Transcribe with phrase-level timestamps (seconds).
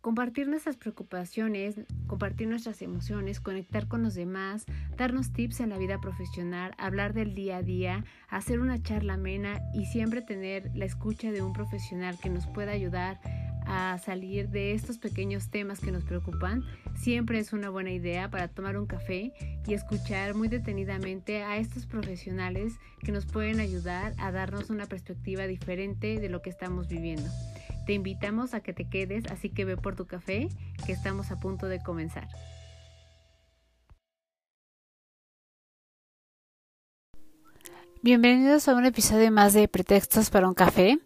[0.00, 1.76] compartir nuestras preocupaciones,
[2.06, 4.64] compartir nuestras emociones, conectar con los demás,
[4.96, 9.60] darnos tips en la vida profesional, hablar del día a día, hacer una charla amena
[9.74, 13.20] y siempre tener la escucha de un profesional que nos pueda ayudar
[13.66, 16.64] a salir de estos pequeños temas que nos preocupan,
[16.94, 19.32] siempre es una buena idea para tomar un café
[19.66, 25.46] y escuchar muy detenidamente a estos profesionales que nos pueden ayudar a darnos una perspectiva
[25.46, 27.28] diferente de lo que estamos viviendo.
[27.90, 30.48] Te invitamos a que te quedes, así que ve por tu café,
[30.86, 32.28] que estamos a punto de comenzar.
[38.00, 41.00] Bienvenidos a un episodio más de Pretextos para un café.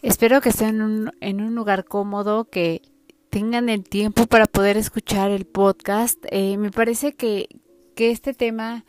[0.00, 2.82] Espero que estén en un, lugar cómodo, que
[3.28, 6.24] tengan el tiempo para poder escuchar el podcast.
[6.30, 7.48] Eh, me parece que,
[7.96, 8.84] que, este tema,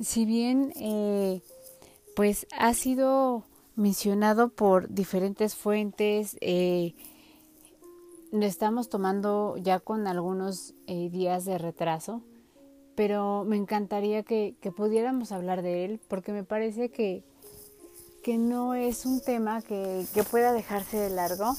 [0.00, 1.42] si bien eh,
[2.16, 3.44] pues ha sido
[3.76, 6.36] mencionado por diferentes fuentes.
[6.40, 6.94] Eh,
[8.32, 12.22] lo estamos tomando ya con algunos eh, días de retraso,
[12.94, 17.24] pero me encantaría que, pudiéramos hablar de él porque me parece que,
[18.22, 21.54] que no es un tema que, que pueda dejarse de largo.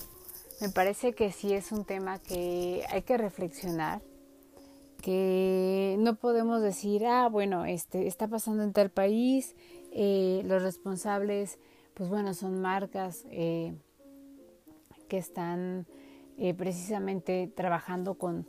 [0.62, 4.02] Me parece que sí es un tema que hay que reflexionar,
[5.02, 9.56] que no podemos decir, ah, bueno, este está pasando en tal país,
[9.92, 11.60] eh, los responsables
[11.96, 13.74] pues bueno, son marcas eh,
[15.08, 15.88] que están
[16.38, 18.46] eh, precisamente trabajando con,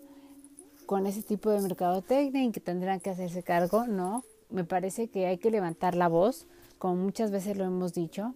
[0.84, 4.24] con ese tipo de mercadotecnia y que tendrán que hacerse cargo, ¿no?
[4.50, 6.47] Me parece que hay que levantar la voz,
[6.78, 8.34] como muchas veces lo hemos dicho,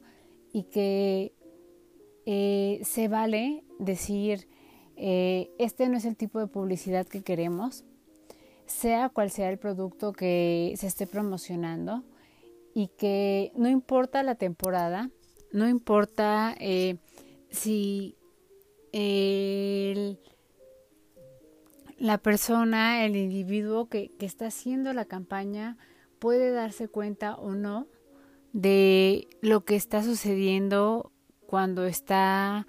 [0.52, 1.32] y que
[2.26, 4.48] eh, se vale decir,
[4.96, 7.84] este no es el tipo de publicidad que queremos,
[8.66, 12.04] sea cual sea el producto que se esté promocionando,
[12.74, 15.10] y que no importa la temporada,
[15.52, 16.98] no importa eh,
[17.50, 18.16] si
[21.98, 25.76] la persona, el individuo que, que está haciendo la campaña
[26.18, 27.86] puede darse cuenta o no
[28.52, 31.12] de lo que está sucediendo
[31.46, 32.66] cuando está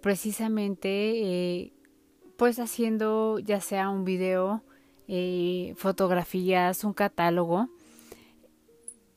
[0.00, 1.72] precisamente eh,
[2.36, 4.62] pues haciendo ya sea un video,
[5.08, 7.68] eh, fotografías, un catálogo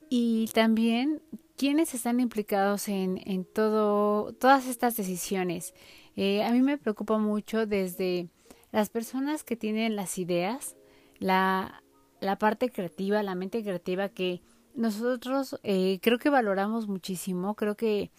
[0.09, 1.21] y también
[1.57, 5.73] quiénes están implicados en, en todo, todas estas decisiones.
[6.15, 8.29] Eh, a mí me preocupa mucho desde
[8.71, 10.75] las personas que tienen las ideas,
[11.19, 11.83] la,
[12.19, 14.41] la parte creativa, la mente creativa que
[14.73, 18.11] nosotros eh, creo que valoramos muchísimo, creo que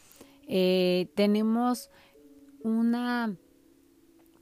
[0.49, 1.91] eh, tenemos
[2.63, 3.37] una,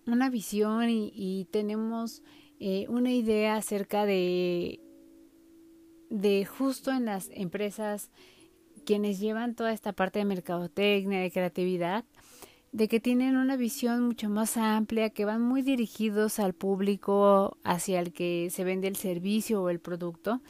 [0.06, 2.22] una visión y, y tenemos
[2.88, 4.81] una idea acerca de
[6.14, 8.08] de justo en las empresas
[8.86, 12.04] quienes llevan toda esta parte de mercadotecnia, de creatividad,
[12.70, 17.98] de que tienen una visión mucho más amplia, que van muy dirigidos al público hacia
[17.98, 20.41] el que se vende el servicio o el producto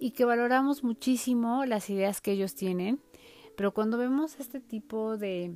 [0.00, 2.98] y que valoramos muchísimo las ideas que ellos tienen.
[3.56, 5.54] Pero cuando vemos este tipo de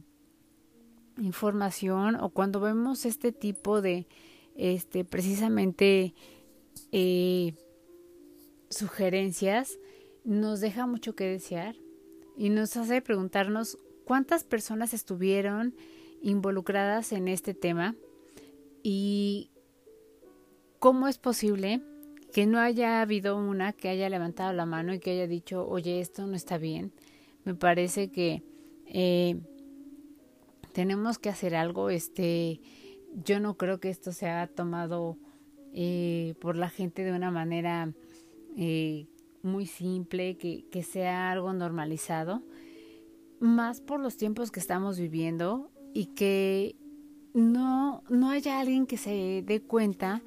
[1.18, 4.06] información o cuando vemos este tipo de,
[4.54, 6.14] este, precisamente,
[6.92, 7.54] eh,
[8.70, 9.78] sugerencias
[10.24, 11.76] nos deja mucho que desear
[12.36, 15.74] y nos hace preguntarnos cuántas personas estuvieron
[16.22, 17.94] involucradas en este tema
[18.82, 19.50] y
[20.78, 21.82] cómo es posible
[22.32, 26.00] que no haya habido una que haya levantado la mano y que haya dicho, oye,
[26.00, 26.92] esto no está bien.
[27.44, 28.42] Me parece que
[28.86, 29.40] eh,
[30.72, 31.88] tenemos que hacer algo.
[31.88, 32.60] Este,
[33.24, 35.16] yo no creo que esto se haya tomado
[35.72, 37.92] eh, por la gente de una manera
[38.56, 39.06] eh,
[39.42, 42.42] muy simple, que, que sea algo normalizado,
[43.38, 46.76] más por los tiempos que estamos viviendo y que
[47.34, 50.22] no, no haya alguien que se dé cuenta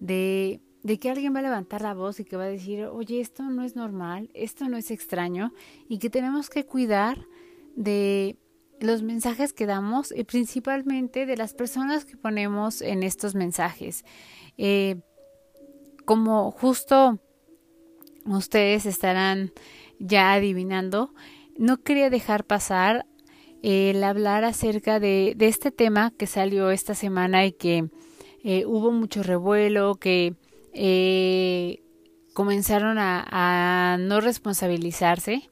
[0.00, 3.20] de, de que alguien va a levantar la voz y que va a decir, oye,
[3.20, 5.52] esto no es normal, esto no es extraño
[5.88, 7.26] y que tenemos que cuidar
[7.76, 8.38] de
[8.80, 14.04] los mensajes que damos y principalmente de las personas que ponemos en estos mensajes.
[14.56, 15.00] Eh,
[16.04, 17.18] como justo
[18.26, 19.52] ustedes estarán
[19.98, 21.14] ya adivinando,
[21.56, 23.06] no quería dejar pasar
[23.62, 27.88] el hablar acerca de, este tema que salió esta semana y que
[28.42, 30.34] eh, hubo mucho revuelo, que
[30.74, 31.82] eh,
[32.34, 35.48] comenzaron a, no responsabilizarse.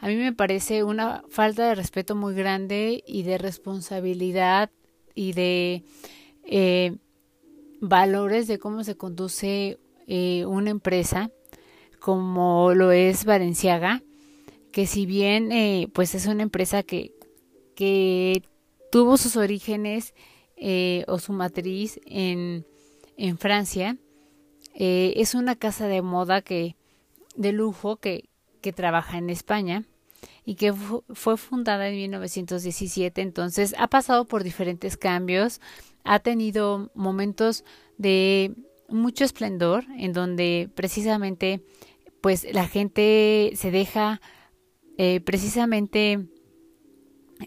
[0.00, 4.70] A mí me parece una falta de respeto muy grande y de responsabilidad
[5.14, 5.84] y de
[6.44, 6.96] eh,
[7.80, 11.30] valores de cómo se conduce eh, una empresa
[12.04, 14.02] como lo es Valenciaga,
[14.72, 17.14] que si bien eh, pues es una empresa que,
[17.74, 18.42] que
[18.92, 20.12] tuvo sus orígenes
[20.58, 22.66] eh, o su matriz en,
[23.16, 23.96] en Francia.
[24.74, 26.76] Eh, es una casa de moda que
[27.36, 28.28] de lujo que,
[28.60, 29.84] que trabaja en España
[30.44, 35.58] y que fue fundada en 1917, entonces ha pasado por diferentes cambios,
[36.04, 37.64] ha tenido momentos
[37.96, 38.52] de
[38.90, 41.62] mucho esplendor en donde precisamente
[42.24, 44.22] pues la gente se deja
[44.96, 46.26] eh, precisamente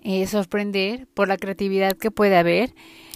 [0.03, 2.75] eh, sorprender por la creatividad que puede haber,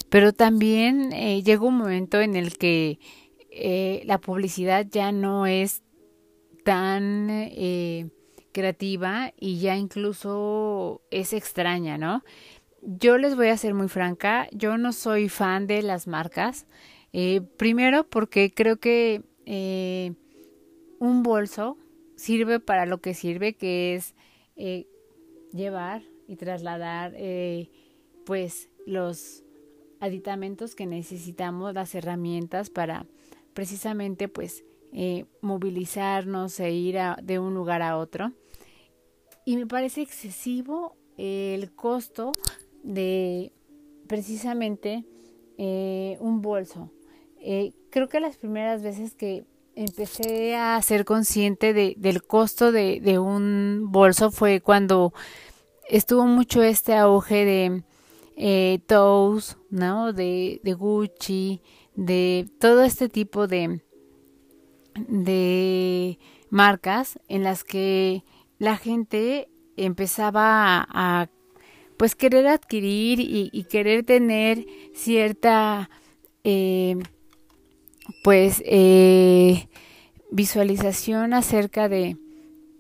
[0.09, 2.97] pero también eh, llega un momento en el que
[4.07, 5.83] la publicidad ya no es
[6.65, 7.29] tan
[8.51, 12.23] creativa y ya incluso es extraña, ¿no?
[12.81, 16.65] Yo les voy a ser muy franca, yo no soy fan de las marcas,
[17.57, 19.21] primero porque creo que
[21.01, 21.79] un bolso
[22.15, 24.13] sirve para lo que sirve, que es
[24.55, 24.85] eh,
[25.51, 27.71] llevar y trasladar eh,
[28.23, 29.43] pues los
[29.99, 33.07] aditamentos que necesitamos, las herramientas para
[33.55, 34.63] precisamente pues
[34.93, 38.31] eh, movilizarnos e ir de un lugar a otro.
[39.43, 42.31] Y me parece excesivo el costo
[42.83, 43.51] de
[44.07, 45.03] precisamente
[45.57, 46.91] un bolso.
[47.89, 49.45] creo que las primeras veces que
[49.75, 55.13] empecé a ser consciente de, del costo de, un bolso fue cuando
[55.89, 57.83] estuvo mucho este auge de
[58.35, 60.13] eh, Toes, ¿no?
[60.13, 61.61] De, Gucci,
[61.95, 63.81] de todo este tipo de,
[65.07, 66.19] de
[66.49, 68.23] marcas en las que
[68.59, 71.29] la gente empezaba a,
[71.97, 75.89] pues querer adquirir y, y querer tener cierta
[76.43, 76.97] eh,
[78.23, 79.67] pues eh,
[80.31, 82.17] visualización acerca de,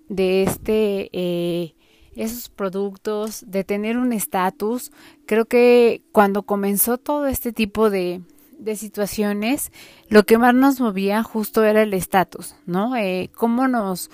[0.09, 1.75] de este eh,
[2.15, 4.91] esos productos, de tener un estatus.
[5.25, 8.21] Creo que cuando comenzó todo este tipo de,
[8.59, 9.71] de situaciones,
[10.09, 12.95] lo que más nos movía justo era el estatus, ¿no?
[12.95, 14.11] Eh, cómo nos,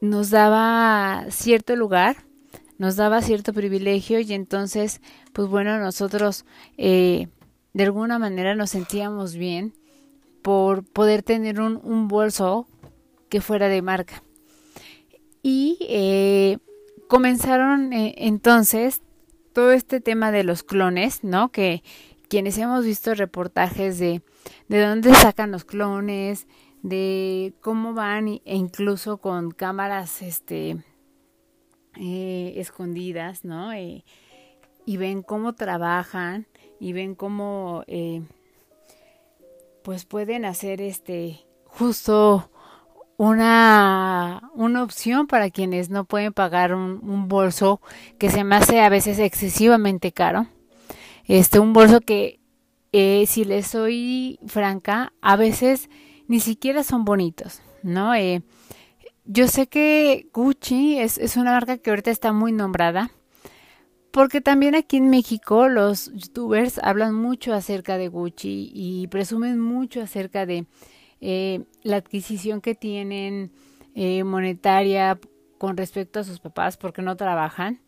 [0.00, 2.24] nos daba cierto lugar,
[2.78, 5.00] nos daba cierto privilegio y entonces,
[5.32, 6.44] pues bueno, nosotros
[6.78, 7.28] eh,
[7.72, 9.74] de alguna manera nos sentíamos bien
[10.42, 12.66] por poder tener un, bolso
[13.28, 14.22] que fuera de marca.
[15.42, 16.58] Y eh,
[17.08, 19.02] comenzaron eh, entonces
[19.52, 21.50] todo este tema de los clones, ¿no?
[21.50, 21.82] Que
[22.28, 24.22] quienes hemos visto reportajes de,
[24.68, 26.46] de dónde sacan los clones,
[26.82, 30.76] de cómo van e incluso con cámaras este
[31.96, 33.72] eh, escondidas, ¿no?
[34.86, 36.46] y ven cómo trabajan
[36.80, 37.84] y ven cómo
[39.82, 42.50] pues pueden hacer este justo
[43.16, 47.80] una, una opción para quienes no pueden pagar un, un, bolso
[48.18, 50.46] que se me hace a veces excesivamente caro.
[51.26, 52.40] Este, un bolso que,
[52.92, 55.90] eh, si les soy franca, a veces
[56.28, 58.14] ni siquiera son bonitos, ¿no?
[58.14, 58.42] Eh,
[59.26, 63.10] yo sé que Gucci es, es una marca que ahorita está muy nombrada,
[64.10, 70.02] porque también aquí en México los youtubers hablan mucho acerca de Gucci y presumen mucho
[70.02, 70.66] acerca de
[71.20, 73.52] eh, la adquisición que tienen
[73.94, 75.18] eh, monetaria
[75.58, 77.80] con respecto a sus papás porque no trabajan.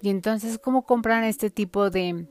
[0.00, 2.26] Y entonces, ¿cómo compran este tipo de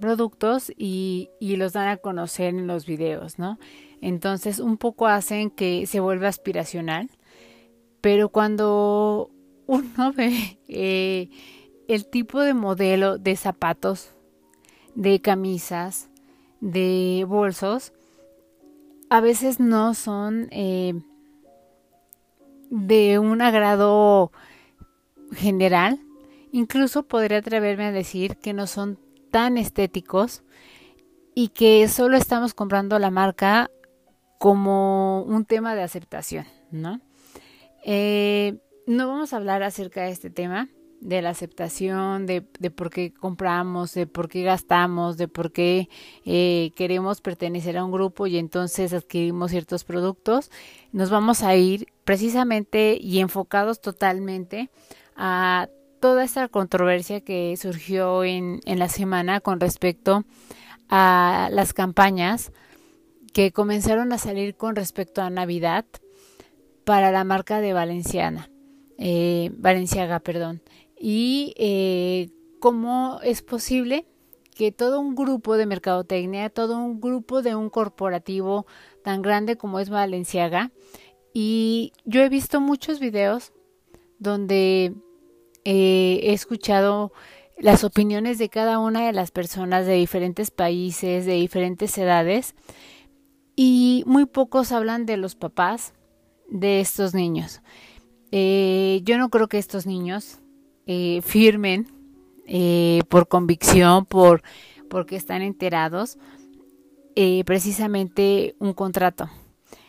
[0.00, 3.58] productos y, y los dan a conocer en los videos, ¿no?
[4.00, 7.10] Entonces, un poco hacen que se vuelva aspiracional.
[8.00, 9.30] Pero cuando
[9.66, 11.30] uno ve eh,
[11.88, 14.10] el tipo de modelo de zapatos,
[14.94, 16.08] de camisas,
[16.60, 17.92] de bolsos,
[19.10, 20.94] a veces no son eh,
[22.70, 24.32] de un agrado
[25.32, 26.00] general.
[26.52, 28.98] Incluso podría atreverme a decir que no son
[29.30, 30.42] tan estéticos
[31.34, 33.70] y que solo estamos comprando la marca
[34.38, 37.00] como un tema de aceptación, ¿no?
[37.84, 40.68] Eh, no vamos a hablar acerca de este tema
[41.04, 45.90] de la aceptación, de, de por qué compramos, de por qué gastamos, de por qué
[46.24, 50.50] eh, queremos pertenecer a un grupo y entonces adquirimos ciertos productos,
[50.92, 54.70] nos vamos a ir precisamente y enfocados totalmente
[55.14, 55.68] a
[56.00, 60.24] toda esta controversia que surgió en, en la semana con respecto
[60.88, 62.50] a las campañas
[63.34, 65.84] que comenzaron a salir con respecto a Navidad
[66.84, 68.48] para la marca de Valenciana,
[68.96, 70.62] eh, Valenciaga, perdón
[71.06, 72.30] y eh,
[72.60, 74.06] cómo es posible
[74.54, 78.64] que todo un grupo de mercadotecnia, todo un grupo de un corporativo
[79.02, 80.72] tan grande como es Valenciaga,
[81.34, 83.52] y yo he visto muchos videos
[84.18, 84.94] donde
[85.66, 87.12] eh, he escuchado
[87.58, 92.54] las opiniones de cada una de las personas de diferentes países, de diferentes edades,
[93.56, 95.92] y muy pocos hablan de los papás
[96.48, 97.60] de estos niños.
[98.30, 100.40] Eh, yo no creo que estos niños
[100.86, 101.86] eh, firmen
[102.46, 104.42] eh, por convicción, por
[104.88, 106.18] porque están enterados,
[107.46, 109.28] precisamente un contrato.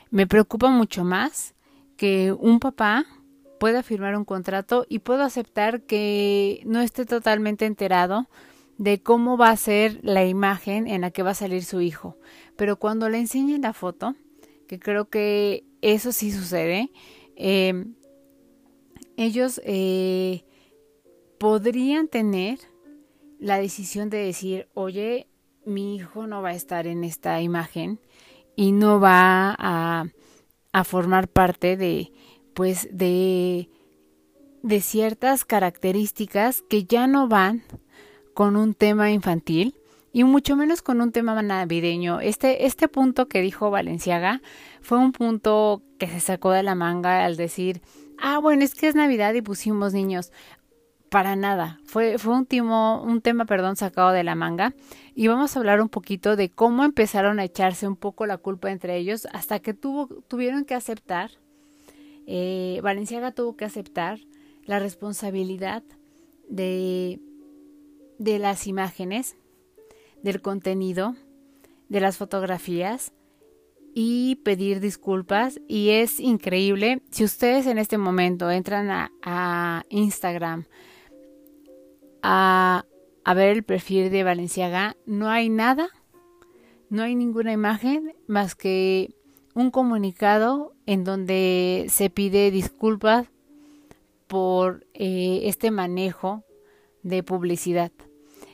[0.10, 1.54] Me preocupa mucho más
[1.96, 3.06] que un papá
[3.60, 8.28] pueda firmar un contrato y puedo aceptar que no esté totalmente enterado
[8.78, 12.18] de cómo va a ser la imagen en la que va a salir su hijo.
[12.56, 14.16] Pero cuando le enseñen la foto,
[14.68, 16.90] que creo que eso sí sucede,
[19.18, 20.45] ellos eh,
[21.46, 22.58] podrían tener
[23.38, 25.28] la decisión de decir, oye,
[25.64, 28.00] mi hijo no va a estar en esta imagen
[28.56, 30.06] y no va a,
[30.86, 32.12] formar parte de,
[32.56, 33.70] pues, de,
[34.64, 37.62] de ciertas características que ya no van
[38.34, 39.76] con un tema infantil
[40.12, 42.22] y mucho menos con un tema navideño.
[42.22, 44.42] Este, este punto que dijo Valenciaga
[44.82, 47.84] fue un punto que se sacó de la manga al decir,
[48.18, 50.32] ah, bueno, es que es Navidad y pusimos niños.
[51.10, 54.74] Para nada, fue, fue un, tema perdón, sacado de la manga
[55.14, 58.72] y vamos a hablar un poquito de cómo empezaron a echarse un poco la culpa
[58.72, 61.32] entre ellos hasta que tuvo, tuvieron que aceptar,
[62.28, 64.20] eh, Valenciaga tuvo que aceptar
[64.66, 65.84] la responsabilidad
[66.50, 67.20] de
[68.18, 69.36] de las imágenes,
[70.22, 71.16] del contenido,
[71.90, 73.14] de las fotografías
[73.94, 75.60] y pedir disculpas.
[75.68, 78.90] Y es increíble, si ustedes en este momento entran
[79.22, 80.66] a, Instagram
[82.28, 82.86] a,
[83.36, 85.90] ver el perfil de Valenciaga, no hay nada,
[86.90, 89.16] no hay ninguna imagen más que
[89.54, 93.28] un comunicado en donde se pide disculpas
[94.28, 96.44] por eh, este manejo
[97.04, 97.92] de publicidad.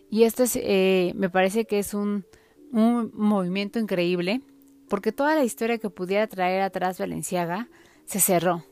[0.10, 2.26] Y esto es, eh, me parece que es un,
[2.74, 4.42] un movimiento increíble,
[4.90, 7.70] porque toda la historia que pudiera traer atrás Valenciaga
[8.06, 8.66] se cerró.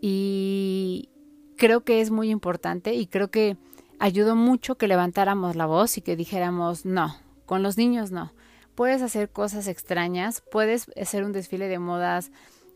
[0.00, 1.08] Y
[1.56, 3.56] creo que es muy importante y creo que
[3.98, 8.32] ayudó mucho que levantáramos la voz y que dijéramos, no, con los niños no.
[8.74, 12.32] Puedes hacer cosas extrañas, puedes hacer un desfile de modas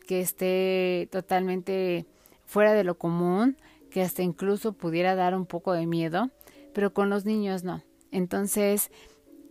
[0.07, 2.07] que esté totalmente
[2.47, 3.57] fuera de lo común,
[3.91, 6.31] que hasta incluso pudiera dar un poco de miedo,
[6.73, 7.83] pero con los niños no.
[8.11, 8.91] Entonces,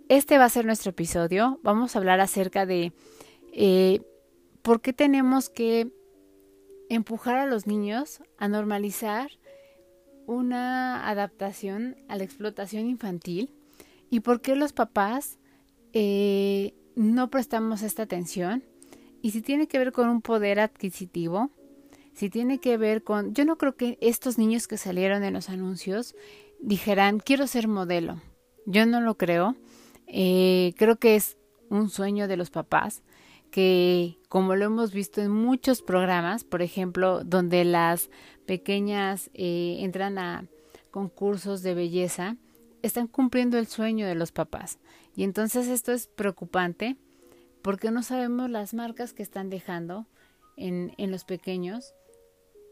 [0.10, 1.60] este va a ser nuestro episodio.
[1.64, 2.94] Vamos a hablar acerca de
[3.54, 4.02] eh,
[4.62, 5.92] por qué tenemos que
[6.90, 9.30] empujar a los niños a normalizar
[10.28, 13.50] una adaptación a la explotación infantil
[14.12, 15.40] y por qué los papás
[15.94, 18.64] eh, no prestamos esta atención
[19.22, 21.50] y si tiene que ver con un poder adquisitivo,
[22.14, 23.34] si tiene que ver con...
[23.34, 26.16] Yo no creo que estos niños que salieron en los anuncios
[26.60, 28.22] dijeran, quiero ser modelo.
[28.66, 29.56] Yo no lo creo.
[30.08, 31.38] Eh, creo que es
[31.70, 33.02] un sueño de los papás
[33.52, 38.10] que, como lo hemos visto en muchos programas, por ejemplo, donde las
[38.46, 40.46] pequeñas eh, entran a
[40.92, 42.36] concursos de belleza,
[42.82, 44.80] están cumpliendo el sueño de los papás.
[45.16, 46.98] Y entonces esto es preocupante
[47.62, 50.06] porque no sabemos las marcas que están dejando
[50.56, 51.94] en, en los pequeños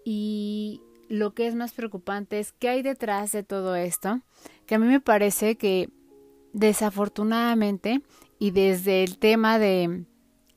[0.04, 4.22] y lo que es más preocupante es qué hay detrás de todo esto,
[4.66, 5.90] que a mí me parece que
[6.54, 8.02] desafortunadamente
[8.40, 10.06] y desde el tema de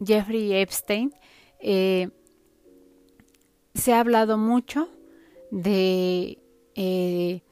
[0.04, 1.12] Jeffrey Epstein
[1.60, 2.08] eh,
[3.74, 4.88] se ha hablado mucho
[5.50, 6.38] de
[6.74, 7.42] eh,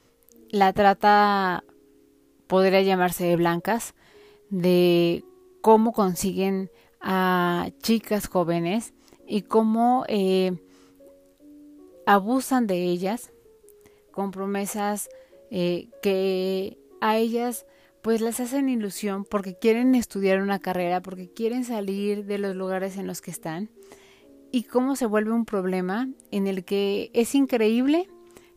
[0.51, 1.65] la trata,
[2.47, 3.95] podría llamarse de blancas,
[4.51, 5.25] de
[5.61, 8.95] cómo consiguen a chicas jóvenes
[9.27, 10.53] y cómo eh,
[12.07, 13.33] abusan de ellas
[14.13, 15.09] con promesas
[15.51, 17.67] que a ellas
[18.07, 22.99] pues les hacen ilusión porque quieren estudiar una carrera, porque quieren salir de los lugares
[22.99, 23.69] en los que están
[24.53, 28.09] y cómo se vuelve un problema en el que es increíble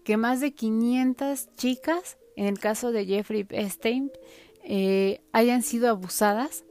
[0.03, 4.11] que más de 500 chicas, en el caso de Jeffrey Epstein,
[4.65, 6.63] eh, hayan sido abusadas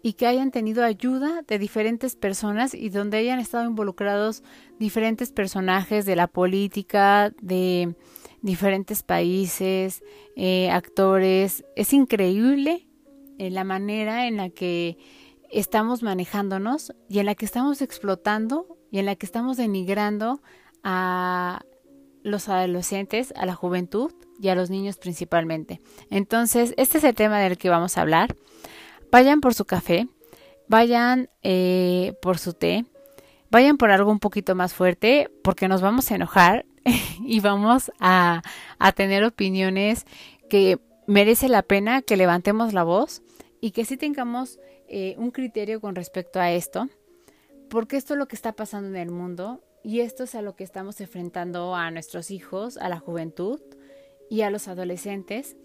[0.00, 4.44] y que hayan tenido ayuda de diferentes personas y donde hayan estado involucrados
[4.78, 7.96] diferentes personajes de la política, de
[8.42, 10.02] diferentes países,
[10.36, 11.64] eh, actores.
[11.76, 12.86] Es increíble
[13.38, 14.98] eh, la manera en la que
[15.50, 20.42] estamos manejándonos y en la que estamos explotando y en la que estamos denigrando
[20.84, 21.62] a
[22.22, 25.80] los adolescentes, a la juventud y a los niños principalmente.
[26.10, 28.36] Entonces, este es el tema del que vamos a hablar
[29.12, 30.08] vayan por su café,
[30.66, 32.86] vayan eh, por su té,
[33.50, 36.64] vayan por algo un poquito más fuerte porque nos vamos a enojar
[37.24, 38.42] y vamos a,
[38.78, 40.06] a tener opiniones
[40.48, 43.22] que merece la pena que levantemos la voz
[43.60, 44.58] y que sí tengamos
[44.88, 46.88] eh, un criterio con respecto a esto,
[47.70, 50.54] porque esto es lo que está pasando en el mundo y esto es a lo
[50.54, 53.60] que estamos enfrentando a nuestros hijos, a la juventud
[54.28, 55.56] y a los adolescentes,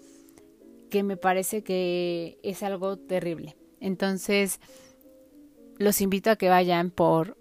[0.90, 3.58] que me parece que es algo terrible.
[3.80, 4.60] Entonces,
[5.78, 7.38] los invito a que vayan por,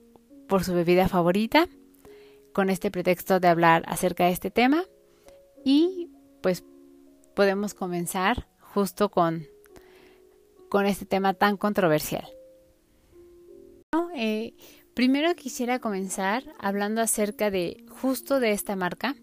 [0.49, 1.69] por su bebida favorita,
[2.57, 4.83] con este pretexto de hablar acerca de este tema,
[5.63, 6.09] y
[6.41, 6.65] pues
[7.35, 9.47] podemos comenzar justo con,
[10.71, 12.27] con este tema tan controversial.
[14.15, 14.55] Eh,
[14.95, 19.15] Primero quisiera comenzar hablando acerca de justo de esta marca.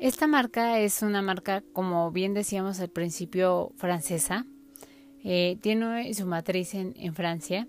[0.00, 4.46] Esta marca es una marca, como bien decíamos al principio, francesa.
[5.22, 7.68] Eh, tiene su matriz en, Francia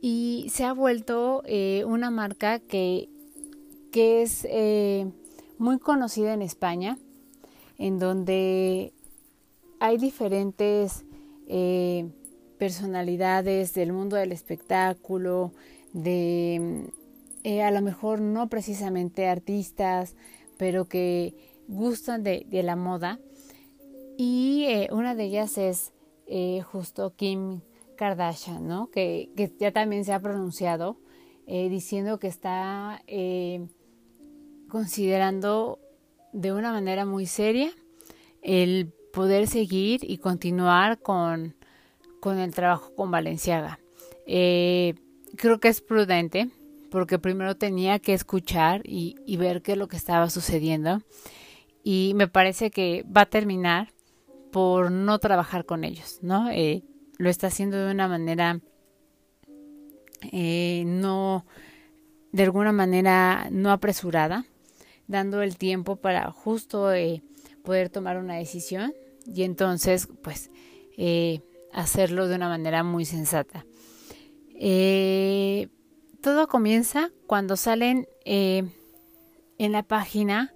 [0.00, 3.08] y se ha vuelto eh, una marca que,
[3.92, 5.06] que es eh,
[5.58, 6.98] muy conocida en España,
[7.78, 8.92] en donde
[9.80, 11.04] hay diferentes
[12.58, 15.52] personalidades del mundo del espectáculo,
[15.92, 16.90] de
[17.44, 20.16] eh, a lo mejor no precisamente artistas,
[20.56, 21.34] pero que
[21.68, 23.20] gustan de, la moda.
[24.16, 25.92] Y eh, una de ellas es
[26.26, 27.60] eh, justo Kim
[27.96, 28.90] Kardashian, ¿no?
[28.90, 30.98] Que, que, ya también se ha pronunciado
[31.46, 33.02] diciendo que está
[34.68, 35.78] considerando
[36.32, 37.70] de una manera muy seria
[38.42, 41.56] el poder seguir y continuar con,
[42.20, 43.80] con el trabajo con Valenciaga.
[44.26, 44.94] Eh,
[45.36, 46.50] creo que es prudente
[46.90, 51.02] porque primero tenía que escuchar y, ver qué es lo que estaba sucediendo
[51.82, 53.92] y me parece que va a terminar
[54.52, 56.50] por no trabajar con ellos, ¿no?
[56.50, 56.82] Eh,
[57.18, 58.60] lo está haciendo de una manera
[60.32, 61.46] eh, no,
[62.32, 64.46] de alguna manera no apresurada,
[65.08, 67.22] dando el tiempo para justo eh,
[67.64, 68.94] poder tomar una decisión
[69.26, 70.50] y entonces pues
[71.72, 73.64] hacerlo de una manera muy sensata.
[74.60, 75.68] Eh,
[76.20, 78.64] todo comienza cuando salen eh,
[79.58, 80.52] en la página,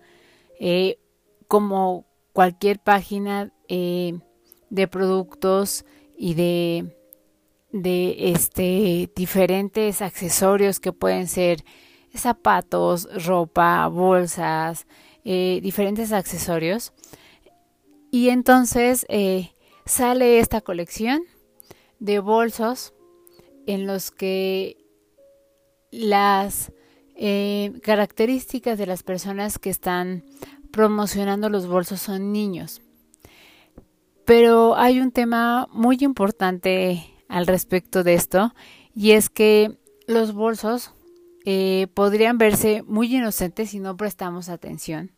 [0.58, 0.98] eh,
[1.46, 5.84] como cualquier página de productos
[6.16, 6.94] y de,
[7.70, 11.64] de este, diferentes accesorios que pueden ser
[12.14, 14.86] zapatos, ropa, bolsas,
[15.24, 16.92] diferentes accesorios.
[18.10, 19.06] Y entonces
[19.86, 21.22] sale esta colección
[21.98, 22.92] de bolsos
[23.66, 24.76] en los que
[25.92, 26.72] las
[27.14, 30.24] eh, características de las personas que están
[30.72, 32.80] promocionando los bolsos son niños.
[34.24, 38.54] Pero hay un tema muy importante al respecto de esto
[38.94, 40.92] y es que los bolsos
[41.44, 45.12] eh, podrían verse muy inocentes si no prestamos atención.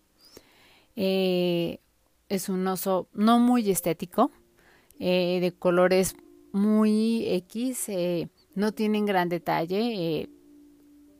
[0.96, 1.80] Eh,
[2.28, 4.30] es un oso no muy estético,
[4.98, 6.16] de colores
[6.54, 10.30] muy X, eh, no tienen gran detalle, eh,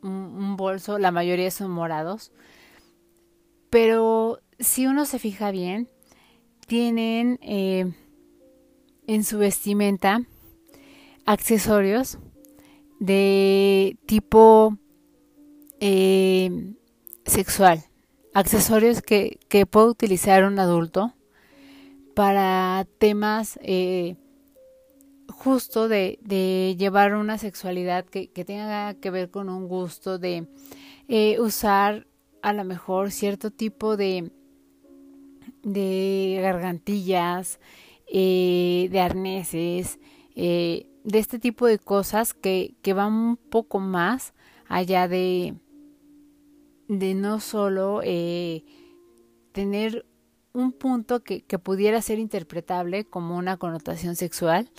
[0.00, 2.30] un, bolso, la mayoría son morados,
[3.68, 5.88] pero si uno se fija bien,
[6.68, 7.92] tienen eh,
[9.08, 10.20] en su vestimenta
[11.26, 12.18] accesorios
[13.00, 14.78] de tipo
[17.24, 17.84] sexual,
[18.32, 21.14] accesorios que, que, puede utilizar un adulto
[22.14, 23.58] para temas
[25.28, 30.46] justo de, de llevar una sexualidad que, que, tenga que ver con un gusto, de
[31.08, 32.06] eh, usar
[32.42, 34.30] a lo mejor cierto tipo de,
[35.62, 37.60] de gargantillas,
[38.10, 39.98] eh, de arneses,
[40.34, 44.32] eh, de este tipo de cosas que, que van un poco más
[44.68, 45.54] allá de,
[46.88, 48.00] de no solo
[49.52, 50.06] tener
[50.54, 54.70] un punto que, que, pudiera ser interpretable como una connotación sexual,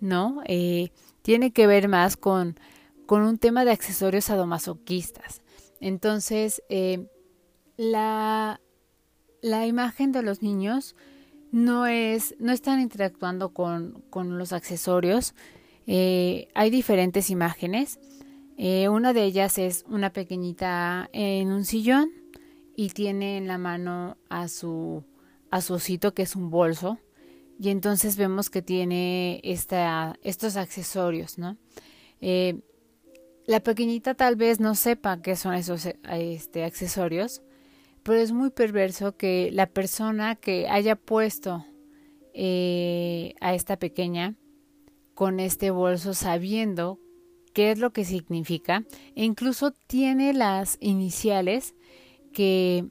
[0.00, 0.42] ¿no?
[0.46, 0.90] Eh,
[1.22, 2.58] tiene que ver más con,
[3.06, 5.42] con un tema de accesorios sadomasoquistas.
[5.80, 7.06] Entonces, eh,
[7.76, 8.60] la,
[9.42, 10.94] la imagen de los niños
[11.50, 15.34] no es, no están interactuando con, con los accesorios.
[15.86, 17.98] Eh, hay diferentes imágenes.
[18.56, 22.10] Una de ellas es una pequeñita en un sillón
[22.76, 25.04] y tiene en la mano a su,
[25.50, 26.98] a su osito que es un bolso
[27.58, 31.56] y entonces vemos que tiene esta, estos accesorios, ¿no?
[32.20, 32.60] Eh,
[33.46, 37.42] la pequeñita tal vez no sepa qué son esos este, accesorios,
[38.02, 41.64] pero es muy perverso que la persona que haya puesto
[42.32, 44.34] eh, a esta pequeña
[45.14, 46.98] con este bolso sabiendo
[47.54, 51.74] qué es lo que significa e incluso tiene las iniciales
[52.34, 52.84] que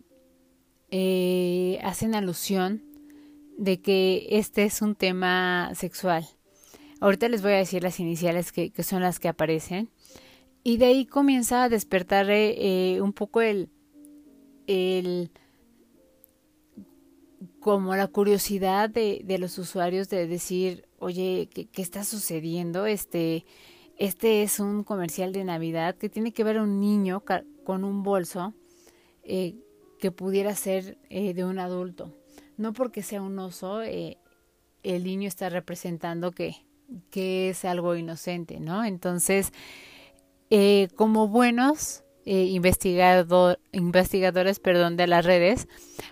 [0.90, 2.82] eh, hacen alusión
[3.58, 6.28] de que este es un tema sexual.
[7.00, 9.90] Ahorita les voy a decir las iniciales que, son las que aparecen.
[10.64, 13.70] Y de ahí comienza a despertar eh, un poco el,
[14.68, 15.30] el
[17.60, 22.86] como la curiosidad de, de, los usuarios de decir, oye, ¿qué, ¿qué, está sucediendo?
[22.86, 23.46] Este,
[24.04, 27.24] este es un comercial de Navidad que tiene que ver un niño
[27.64, 28.54] con un bolso
[29.24, 29.56] eh,
[29.98, 32.14] que pudiera ser eh, de un adulto.
[32.58, 34.18] No porque sea un oso, eh,
[34.84, 36.66] el niño está representando que,
[37.12, 38.84] que es algo inocente, ¿no?
[38.84, 39.54] Entonces,
[40.96, 45.70] como buenos investigador, investigadores perdón, de las redes,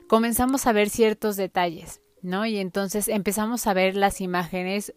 [0.07, 2.45] comenzamos a ver ciertos detalles, ¿no?
[2.45, 4.95] Y entonces empezamos a ver las imágenes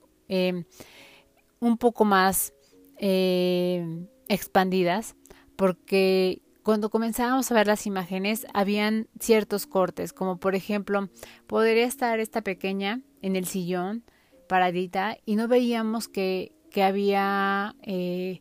[1.60, 2.53] un poco más
[2.98, 5.16] expandidas,
[5.56, 11.10] porque cuando comenzábamos a ver las imágenes, habían ciertos cortes, como por ejemplo,
[11.46, 14.02] podría estar esta pequeña en el sillón,
[14.48, 18.40] paradita, y no veíamos que, que había eh,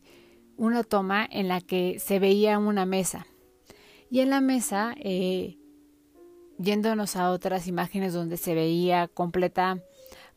[0.56, 3.26] una toma en la que se veía una mesa.
[4.10, 5.58] Y en la mesa, eh,
[6.58, 9.82] yéndonos a otras imágenes donde se veía completa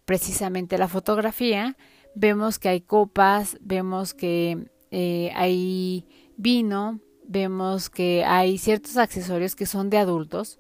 [0.04, 1.78] precisamente la fotografía,
[2.20, 9.68] vemos que hay copas, vemos que eh, hay vino, vemos que hay ciertos accesorios que
[9.68, 10.60] son de adultos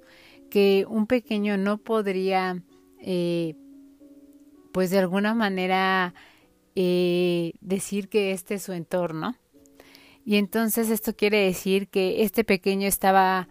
[0.52, 2.64] que un pequeño no podría
[3.00, 3.56] eh,
[4.72, 6.14] pues de alguna manera
[6.76, 9.36] eh, decir que este es su entorno.
[10.24, 13.48] Y entonces esto quiere decir que este pequeño estaba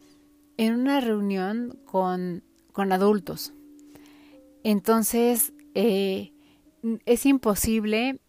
[0.57, 3.53] en una reunión con, con adultos.
[4.62, 5.53] Entonces
[7.05, 8.20] es imposible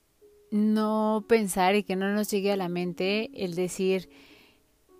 [0.52, 4.10] no pensar y que no nos llegue a la mente el decir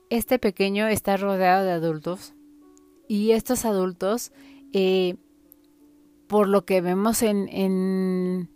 [0.10, 2.34] este pequeño está rodeado de adultos
[3.08, 4.32] y estos adultos,
[4.74, 5.16] eh,
[6.28, 8.50] por lo que vemos en, en,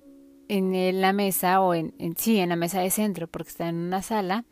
[0.50, 4.02] en la mesa o en, sí, en la mesa de centro, porque está en una
[4.02, 4.46] sala,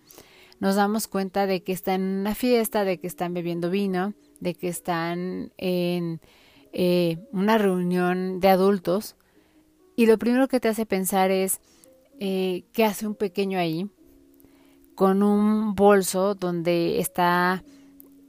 [0.59, 4.55] nos damos cuenta de que están en una fiesta, de que están bebiendo vino, de
[4.55, 6.21] que están en
[6.71, 9.15] eh, una reunión de adultos.
[9.99, 11.59] Y lo primero que te hace pensar es,
[12.21, 13.89] eh, ¿qué hace un pequeño ahí?
[14.95, 17.65] con un bolso donde está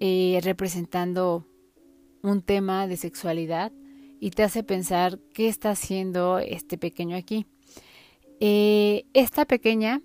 [0.00, 1.46] eh, representando
[2.22, 3.72] un tema de sexualidad
[4.18, 7.46] y te hace pensar qué está haciendo este pequeño aquí.
[8.40, 10.02] Eh, esta pequeña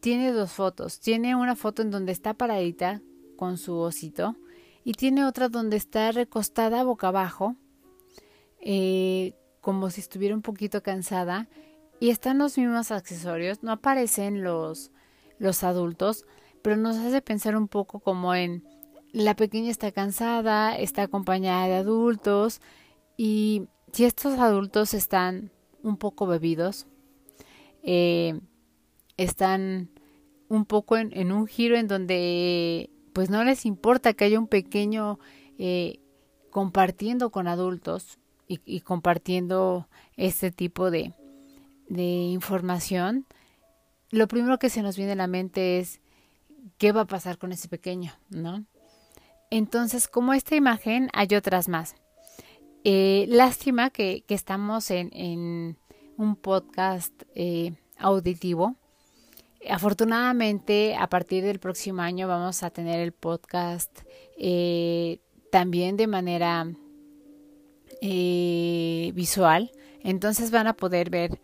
[0.00, 1.00] tiene dos fotos.
[1.00, 3.00] Tiene una foto en donde está paradita
[3.36, 4.36] con su osito
[4.84, 7.56] y tiene otra donde está recostada boca abajo,
[9.66, 11.48] como si estuviera un poquito cansada.
[11.98, 14.92] Y están los mismos accesorios, no aparecen los,
[15.40, 16.24] los adultos,
[16.62, 18.62] pero nos hace pensar un poco como en
[19.10, 22.60] la pequeña está cansada, está acompañada de adultos
[23.16, 25.50] y si estos adultos están
[25.82, 26.86] un poco bebidos,
[27.82, 28.38] eh,
[29.16, 29.90] están
[30.48, 35.18] un poco en, un giro en donde pues no les importa que haya un pequeño
[35.58, 35.98] eh,
[36.50, 41.12] compartiendo con adultos y, compartiendo este tipo de,
[41.88, 43.26] de información,
[44.10, 46.00] lo primero que se nos viene a la mente es
[46.78, 48.64] qué va a pasar con ese pequeño, ¿no?
[49.50, 51.94] Entonces, como esta imagen, hay otras más.
[52.84, 55.76] Eh, lástima que, estamos en,
[56.16, 58.76] un podcast eh, auditivo.
[59.68, 63.90] Afortunadamente, a partir del próximo año vamos a tener el podcast
[64.38, 65.18] eh,
[65.50, 66.66] también de manera
[68.00, 69.72] visual.
[70.02, 71.40] Entonces van a poder ver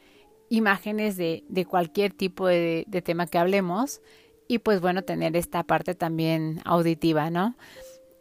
[0.49, 4.03] imágenes de, de cualquier tipo de, tema que hablemos
[4.49, 7.57] y pues bueno, tener esta parte también auditiva, ¿no?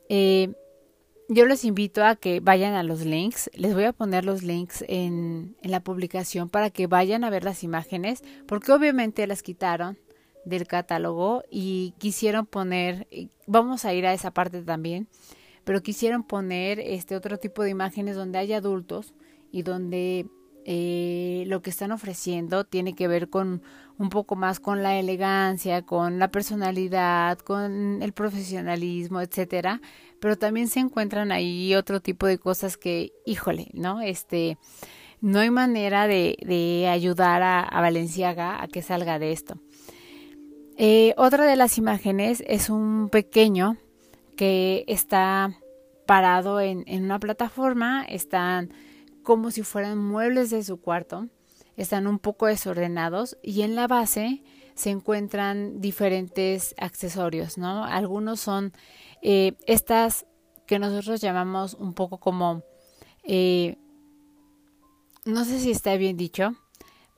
[0.07, 0.53] Eh,
[1.27, 3.49] yo los invito a que vayan a los links.
[3.53, 7.43] Les voy a poner los links en, en, la publicación para que vayan a ver
[7.43, 9.97] las imágenes, porque obviamente las quitaron
[10.45, 13.07] del catálogo y quisieron poner,
[13.45, 15.07] vamos a ir a esa parte también,
[15.63, 19.13] pero quisieron poner este otro tipo de imágenes donde hay adultos
[19.51, 20.27] y donde
[20.65, 23.63] eh, lo que están ofreciendo tiene que ver con
[23.97, 29.81] un poco más con la elegancia, con la personalidad, con el profesionalismo, etcétera,
[30.19, 34.01] pero también se encuentran ahí otro tipo de cosas que, híjole, ¿no?
[34.01, 34.57] Este,
[35.19, 39.59] no hay manera de, ayudar a, a, Valenciaga a que salga de esto.
[40.77, 43.77] Eh, otra de las imágenes es un pequeño
[44.41, 45.55] que está
[46.07, 48.73] parado en, en una plataforma, están
[49.21, 51.27] como si fueran muebles de su cuarto.
[51.77, 54.41] Están un poco desordenados y en la base
[54.73, 57.85] se encuentran diferentes accesorios, ¿no?
[57.85, 58.73] Algunos son
[59.21, 60.25] eh, estas
[60.65, 62.63] que nosotros llamamos un poco como
[63.21, 63.77] eh,
[65.23, 66.55] no sé si está bien dicho,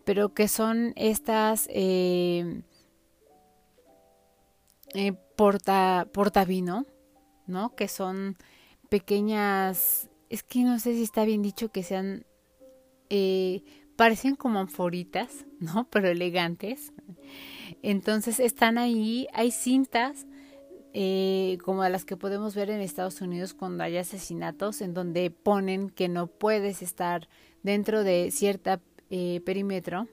[0.03, 2.63] pero que son estas eh,
[5.38, 6.86] porta, portavino,
[7.47, 7.75] ¿no?
[7.75, 8.38] Que son
[8.89, 12.25] pequeñas, es que no sé si está bien dicho que sean,
[13.10, 13.63] eh,
[13.95, 15.88] parecen como anforitas, ¿no?
[15.89, 16.93] Pero elegantes.
[17.82, 20.25] Entonces están ahí, hay cintas
[20.93, 25.89] eh, como las que podemos ver en Estados Unidos cuando hay asesinatos, en donde ponen
[25.89, 27.27] que no puedes estar
[27.63, 28.79] dentro de cierta
[29.10, 30.08] eh, perímetro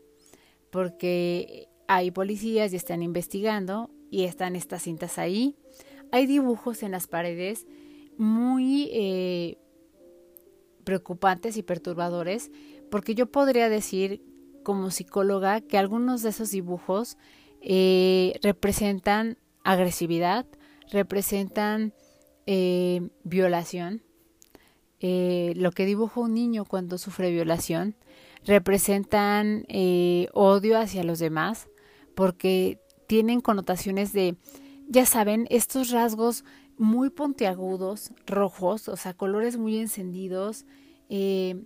[0.70, 5.56] porque hay policías y están investigando y están estas cintas ahí.
[6.12, 7.66] Hay dibujos en las paredes
[8.16, 9.58] muy eh,
[10.84, 12.50] preocupantes y perturbadores
[12.90, 14.22] porque yo podría decir
[14.62, 17.16] como psicóloga que algunos de esos dibujos
[17.62, 20.46] eh, representan agresividad,
[20.90, 21.94] representan
[22.46, 24.02] eh, violación,
[25.02, 27.96] lo que dibuja un niño cuando sufre violación,
[28.44, 29.64] representan
[30.34, 31.68] odio hacia los demás,
[32.14, 34.36] porque tienen connotaciones de,
[34.90, 36.44] ya saben, estos rasgos
[36.76, 40.66] muy puntiagudos, rojos, o sea, colores muy encendidos,
[41.08, 41.62] eh,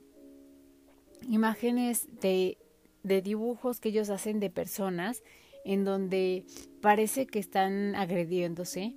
[1.28, 2.58] imágenes de,
[3.02, 5.22] de dibujos que ellos hacen de personas
[5.64, 6.44] en donde
[6.82, 8.94] parece que están agrediéndose.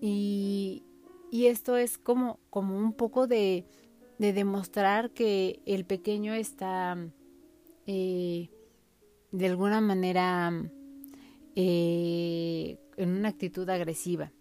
[0.00, 0.82] Y,
[1.30, 3.66] y esto es como, como un poco de,
[4.18, 6.96] de demostrar que el pequeño está
[7.86, 8.48] eh,
[9.30, 10.52] de alguna manera
[11.54, 14.32] eh, en una actitud agresiva.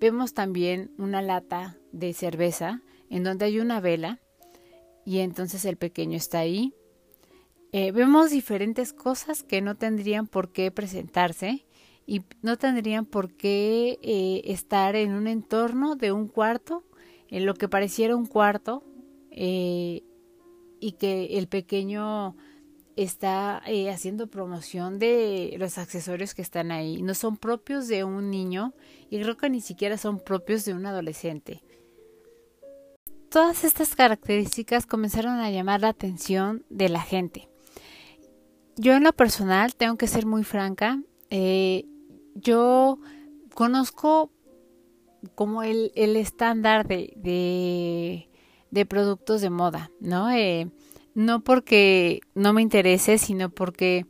[0.00, 4.20] Vemos también una lata de cerveza en donde hay una vela
[5.04, 6.74] y entonces el pequeño está ahí
[7.78, 11.66] eh, vemos diferentes cosas que no tendrían por qué presentarse
[12.06, 16.84] y no tendrían por qué eh, estar en un entorno de un cuarto,
[17.28, 18.82] en lo que pareciera un cuarto,
[19.30, 20.04] eh,
[20.80, 22.36] y que el pequeño
[22.96, 27.02] está haciendo promoción de los accesorios que están ahí.
[27.02, 28.74] No son propios de un niño
[29.10, 31.62] y creo que ni siquiera son propios de un adolescente.
[33.30, 37.48] Todas estas características comenzaron a llamar la atención de la gente
[38.76, 41.02] yo en lo personal tengo que ser muy franca.
[41.30, 41.86] Eh,
[42.34, 42.98] yo
[43.54, 44.30] conozco
[45.34, 48.28] como el, el estándar de, de,
[48.70, 50.30] de, productos de moda, ¿no?
[50.30, 50.70] Eh,
[51.16, 54.06] no porque no me interese, sino porque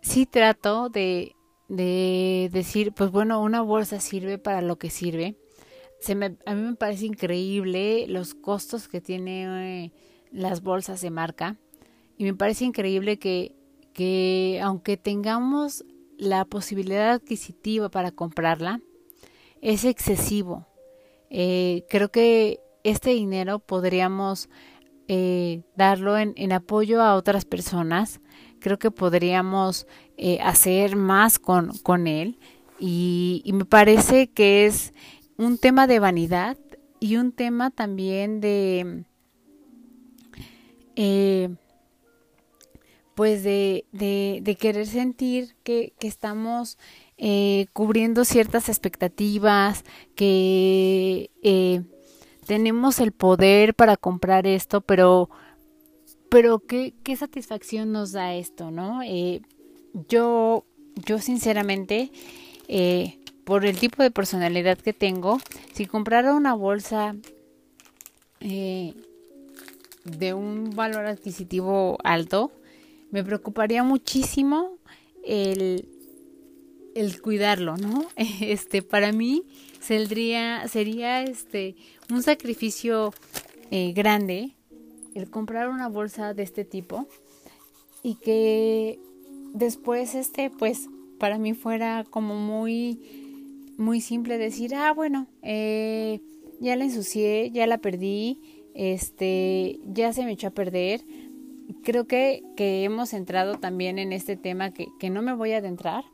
[0.00, 1.34] sí trato de,
[1.68, 5.36] de decir, pues bueno, una bolsa sirve para lo que sirve.
[6.00, 9.92] Se me, a mí me parece increíble los costos que tienen eh,
[10.30, 11.56] las bolsas de marca
[12.16, 13.58] y me parece increíble que
[13.98, 15.84] que aunque tengamos
[16.18, 18.80] la posibilidad adquisitiva para comprarla,
[19.60, 20.68] es excesivo.
[21.30, 24.50] Eh, creo que este dinero podríamos
[25.08, 28.20] eh, darlo en, en, apoyo a otras personas.
[28.60, 32.38] Creo que podríamos eh, hacer más con, con él.
[32.78, 34.94] Y, me parece que es
[35.36, 36.56] un tema de vanidad
[37.00, 39.04] y un tema también de
[43.18, 46.78] pues de, de, de querer sentir que, que estamos
[47.16, 49.82] eh, cubriendo ciertas expectativas,
[50.14, 51.82] que eh,
[52.48, 55.28] tenemos el poder para comprar esto, pero,
[56.30, 59.02] pero qué, qué satisfacción nos da esto, ¿no?
[59.02, 59.42] Eh,
[60.08, 62.10] yo, yo sinceramente,
[62.66, 65.36] eh, por el tipo de personalidad que tengo,
[65.74, 67.16] si comprara una bolsa
[68.40, 68.94] eh,
[70.04, 72.50] de un valor adquisitivo alto,
[73.10, 74.78] me preocuparía muchísimo
[75.22, 75.86] el,
[76.94, 78.06] el cuidarlo, ¿no?
[78.40, 79.44] Este, para mí
[79.88, 81.74] sería, sería este,
[82.10, 83.14] un sacrificio
[83.70, 84.54] eh, grande
[85.14, 87.06] el comprar una bolsa de este tipo
[88.02, 89.00] y que
[89.54, 96.20] después, este, pues, para mí fuera como muy, muy simple decir, ah, bueno, eh,
[96.60, 98.38] ya la ensucié, ya la perdí,
[98.74, 101.02] este, ya se me echó a perder,
[101.82, 105.58] creo que, que hemos entrado también en este tema que, que no me voy a
[105.58, 106.04] adentrar,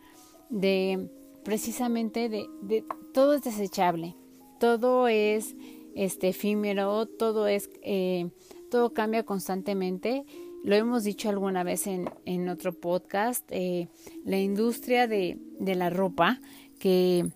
[0.48, 1.10] de
[1.44, 4.16] precisamente de, todo es desechable,
[4.58, 5.54] todo es
[5.94, 8.30] este efímero, todo es eh,
[8.70, 10.24] todo cambia constantemente.
[10.64, 13.88] Lo hemos dicho alguna vez en, en otro podcast, eh,
[14.24, 16.40] la industria de, de la ropa,
[16.78, 17.26] que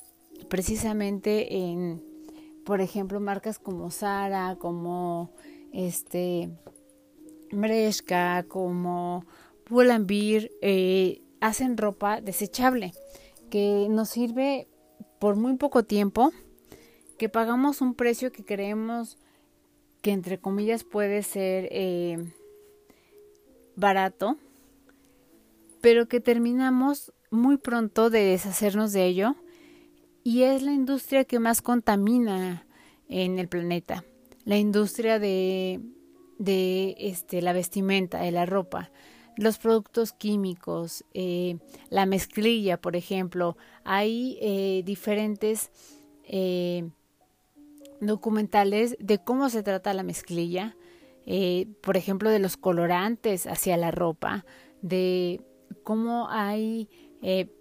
[0.49, 2.03] precisamente en,
[2.65, 5.31] por ejemplo, marcas como Zara, como
[5.73, 6.51] este
[7.53, 9.27] Mresca, como
[9.65, 12.93] Pull&Bear, eh, hacen ropa desechable
[13.51, 14.69] que nos sirve
[15.19, 16.33] por muy poco tiempo,
[17.19, 19.19] que pagamos un precio que creemos
[20.03, 22.33] que entre comillas puede ser eh,
[23.75, 24.37] barato,
[25.81, 29.37] pero que terminamos muy pronto de deshacernos de ello
[30.23, 32.67] y es la industria que más contamina
[33.09, 34.05] en el planeta,
[34.45, 35.81] la industria de,
[36.39, 38.91] de este, la vestimenta, de la ropa,
[39.39, 41.59] los productos químicos, eh,
[41.91, 43.57] la mezclilla, por ejemplo.
[43.85, 45.71] Hay eh, diferentes
[46.25, 46.91] eh,
[48.01, 50.77] documentales de cómo se trata la mezclilla,
[51.83, 54.47] por ejemplo, de los colorantes hacia la ropa,
[54.81, 55.43] de
[55.85, 56.89] cómo hay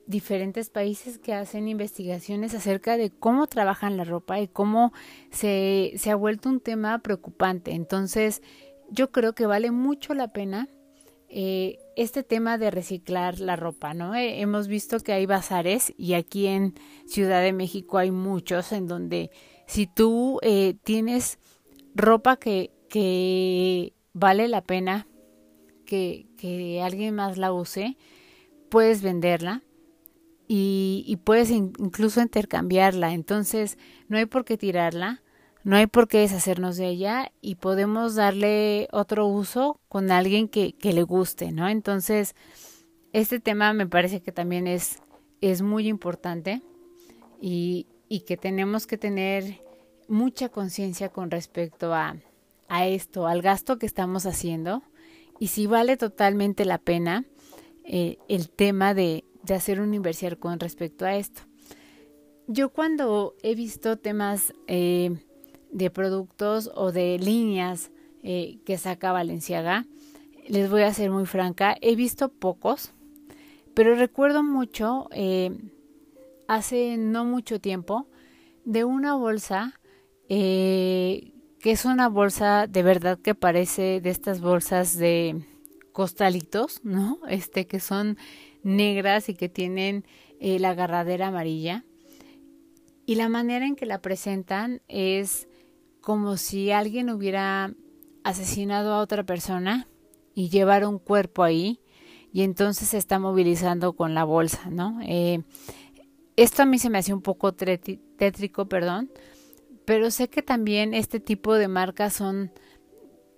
[0.06, 4.94] diferentes países que hacen investigaciones acerca de cómo trabajan la ropa y cómo
[5.32, 7.72] se, se ha vuelto un tema preocupante.
[7.74, 8.42] Entonces,
[8.90, 10.70] yo creo que vale mucho la pena
[11.30, 14.16] eh, este tema de reciclar la ropa, ¿no?
[14.16, 16.74] Eh, hemos visto que hay bazares y aquí en
[17.06, 19.30] Ciudad de México hay muchos en donde
[19.66, 21.40] si tú eh, tienes
[21.96, 25.08] ropa que, que vale la pena
[25.86, 27.98] que, que alguien más la use,
[28.70, 29.64] puedes venderla
[30.48, 33.14] y, y puedes incluso intercambiarla.
[33.14, 35.24] Entonces, no hay por qué tirarla
[35.68, 40.72] no hay por qué deshacernos de ella y podemos darle otro uso con alguien que,
[40.72, 41.68] que le guste, ¿no?
[41.68, 42.36] Entonces,
[43.12, 45.00] este tema me parece que también es,
[45.42, 46.62] es muy importante
[47.42, 49.60] y, y que tenemos que tener
[50.08, 52.16] mucha conciencia con respecto a,
[52.70, 54.84] a esto, al gasto que estamos haciendo
[55.38, 57.26] y si vale totalmente la pena
[57.84, 61.42] eh, el tema de, de hacer una inversión con respecto a esto.
[62.48, 65.27] Yo cuando he visto temas eh,
[65.72, 67.92] de productos o de líneas
[68.24, 69.86] eh, que saca Valenciaga.
[70.48, 72.94] Les voy a ser muy franca, he visto pocos,
[73.74, 75.52] pero recuerdo mucho, eh,
[76.48, 78.08] hace no mucho tiempo,
[78.66, 79.80] de una bolsa
[80.30, 85.42] eh, que es una bolsa de verdad que parece de estas bolsas de
[85.92, 87.20] costalitos, ¿no?
[87.28, 88.18] Este que son
[88.64, 90.06] negras y que tienen
[90.40, 91.84] la agarradera amarilla.
[93.06, 95.47] Y la manera en que la presentan es
[96.08, 97.74] como si alguien hubiera
[98.24, 99.90] asesinado a otra persona
[100.34, 101.82] y llevara un cuerpo ahí
[102.32, 105.02] y entonces se está movilizando con la bolsa, ¿no?
[105.04, 105.44] Eh,
[106.38, 109.12] esto a mí se me hace un poco tétrico, perdón,
[109.84, 112.54] pero sé que también este tipo de marcas son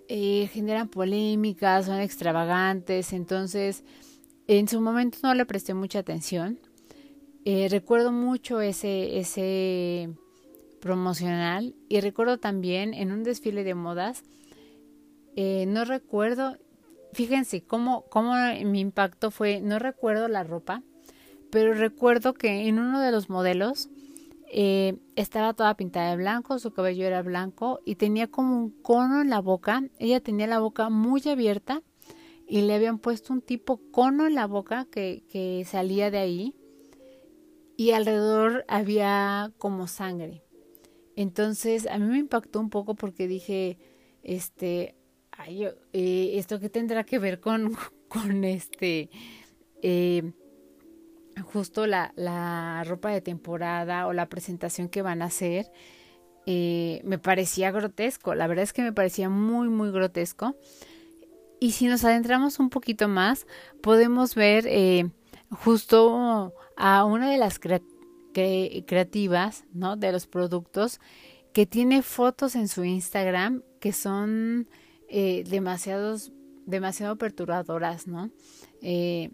[0.07, 3.83] eh, generan polémicas, son extravagantes, entonces
[4.45, 6.59] en su momento no le presté mucha atención.
[7.45, 10.11] Eh, recuerdo mucho ese ese
[10.79, 14.23] promocional y recuerdo también en un desfile de modas,
[15.35, 16.57] eh, no recuerdo,
[17.13, 18.33] fíjense cómo, cómo
[18.65, 20.83] mi impacto fue, no recuerdo la ropa,
[21.51, 23.89] pero recuerdo que en uno de los modelos
[24.51, 29.21] eh, estaba toda pintada de blanco, su cabello era blanco y tenía como un cono
[29.21, 31.83] en la boca, ella tenía la boca muy abierta
[32.47, 36.55] y le habían puesto un tipo cono en la boca que, que salía de ahí
[37.77, 40.43] y alrededor había como sangre.
[41.19, 43.77] Entonces, a mí me impactó un poco porque dije,
[44.23, 44.95] este,
[45.31, 47.75] ay, eh, esto que tendrá que ver con,
[48.07, 49.09] con este,
[49.81, 50.31] eh,
[51.43, 55.69] justo la, la, ropa de temporada o la presentación que van a hacer,
[56.45, 60.55] eh, me parecía grotesco, la verdad es que me parecía muy, muy grotesco.
[61.59, 63.45] Y si nos adentramos un poquito más,
[63.81, 64.69] podemos ver
[65.49, 67.98] justo a una de las creativas,
[69.73, 69.95] ¿no?
[69.95, 70.99] De los productos,
[71.53, 74.67] que tiene fotos en su Instagram que son
[75.07, 76.31] eh, demasiados,
[76.65, 78.29] demasiado perturbadoras, ¿no?
[78.81, 79.31] Eh,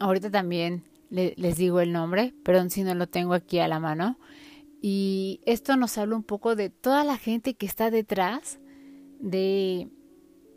[0.00, 4.18] ahorita también les digo el nombre, perdón si no lo tengo aquí a la mano.
[4.82, 8.58] Y esto nos habla un poco de toda la gente que está detrás
[9.20, 9.88] de,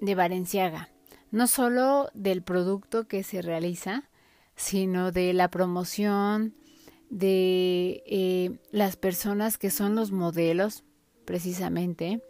[0.02, 0.89] de Valenciaga.
[1.32, 4.10] No solo del producto que se realiza,
[4.56, 6.56] sino de la promoción,
[7.10, 10.84] de eh, las personas que son los modelos,
[11.26, 12.22] precisamente,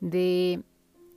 [0.00, 0.62] de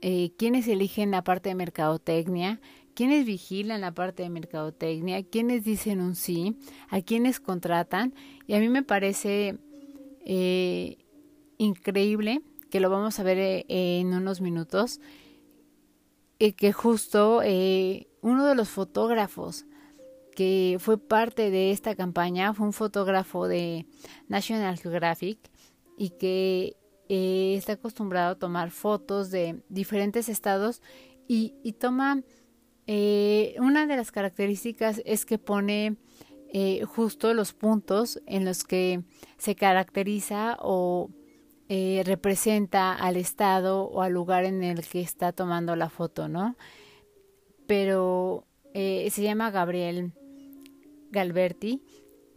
[0.01, 2.61] eh, quienes eligen la parte de mercadotecnia,
[2.93, 6.57] quienes vigilan la parte de mercadotecnia, quienes dicen un sí,
[6.89, 8.13] a quienes contratan.
[8.47, 9.57] Y a mí me parece
[10.25, 10.97] eh,
[11.57, 14.99] increíble, que lo vamos a ver en unos minutos,
[16.37, 17.41] que justo
[18.21, 19.65] uno de los fotógrafos
[20.39, 23.85] que fue parte de esta campaña, fue un fotógrafo de
[24.29, 25.37] National Geographic
[25.97, 26.77] y que
[27.09, 30.81] eh, está acostumbrado a tomar fotos de diferentes estados
[31.27, 32.23] y, toma,
[32.87, 35.97] eh, una de las características es que pone
[36.53, 39.03] eh, justo los puntos en los que
[39.37, 41.09] se caracteriza o
[41.67, 46.55] representa al estado o al lugar en el que está tomando la foto, ¿no?
[47.69, 50.13] pero eh, se llama Gabriel
[51.11, 51.81] Galberti,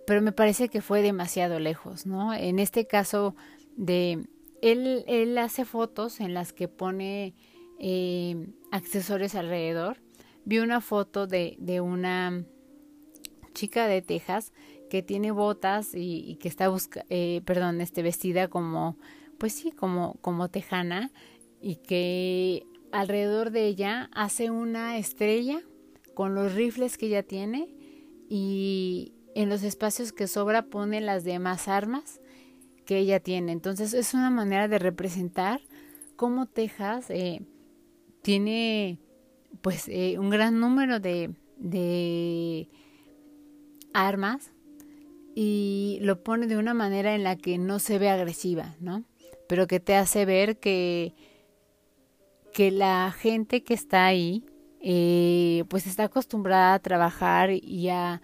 [0.07, 2.35] pero me parece que fue demasiado lejos, ¿no?
[2.35, 3.37] En este caso
[3.77, 4.27] de
[4.61, 7.35] él, él hace fotos en las que pone
[7.79, 9.99] eh, accesorios alrededor.
[10.45, 12.45] Vi una foto de, de una
[13.55, 14.53] chica de Texas
[14.91, 18.99] que tiene botas y, que está busca, eh, perdón, este vestida como,
[19.39, 21.11] pues sí, como, como tejana
[21.61, 25.63] y que alrededor de ella hace una estrella
[26.15, 27.75] con los rifles que ella tiene
[28.35, 32.19] y en los espacios que sobra pone las demás armas
[32.87, 33.53] que ella tiene.
[33.53, 35.61] Entonces es una manera de representar
[36.17, 37.43] cómo Texas eh,
[38.23, 38.99] tiene
[39.61, 42.71] pues eh, un gran número de, de
[43.93, 44.51] armas
[45.35, 49.05] y lo pone de una manera en la que no se ve agresiva, ¿no?
[49.47, 51.15] Pero que te hace ver que,
[52.55, 54.47] que la gente que está ahí
[54.83, 58.21] eh, pues está acostumbrada a trabajar y a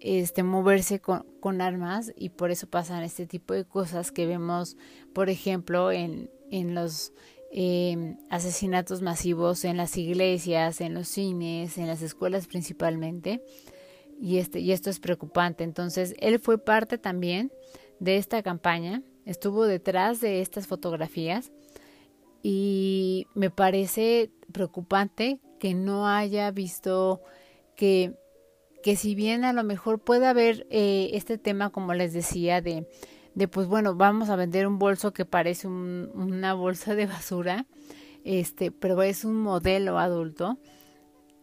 [0.00, 1.24] este, moverse con,
[1.60, 4.76] armas y por eso pasan este tipo de cosas que vemos,
[5.14, 7.12] por ejemplo, en, en los
[7.50, 13.42] eh, asesinatos masivos en las iglesias, en los cines, en las escuelas principalmente.
[14.20, 15.64] Y, este, y esto es preocupante.
[15.64, 17.50] Entonces, él fue parte también
[18.00, 21.50] de esta campaña, estuvo detrás de estas fotografías
[22.42, 27.20] y me parece preocupante que no haya visto
[27.76, 28.14] que
[28.82, 32.86] que si bien a lo mejor puede haber eh, este tema, como les decía, de,
[33.34, 37.66] de pues bueno, vamos a vender un bolso que parece una bolsa de basura,
[38.24, 40.58] este, pero es un modelo adulto,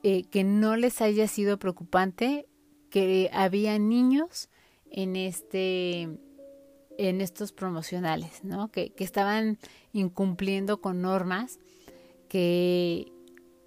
[0.03, 2.47] eh, que no les haya sido preocupante
[2.89, 4.49] que había niños
[4.89, 6.09] en este
[6.97, 8.71] en estos promocionales, ¿no?
[8.71, 9.57] Que, que estaban
[9.91, 11.59] incumpliendo con normas
[12.29, 13.11] que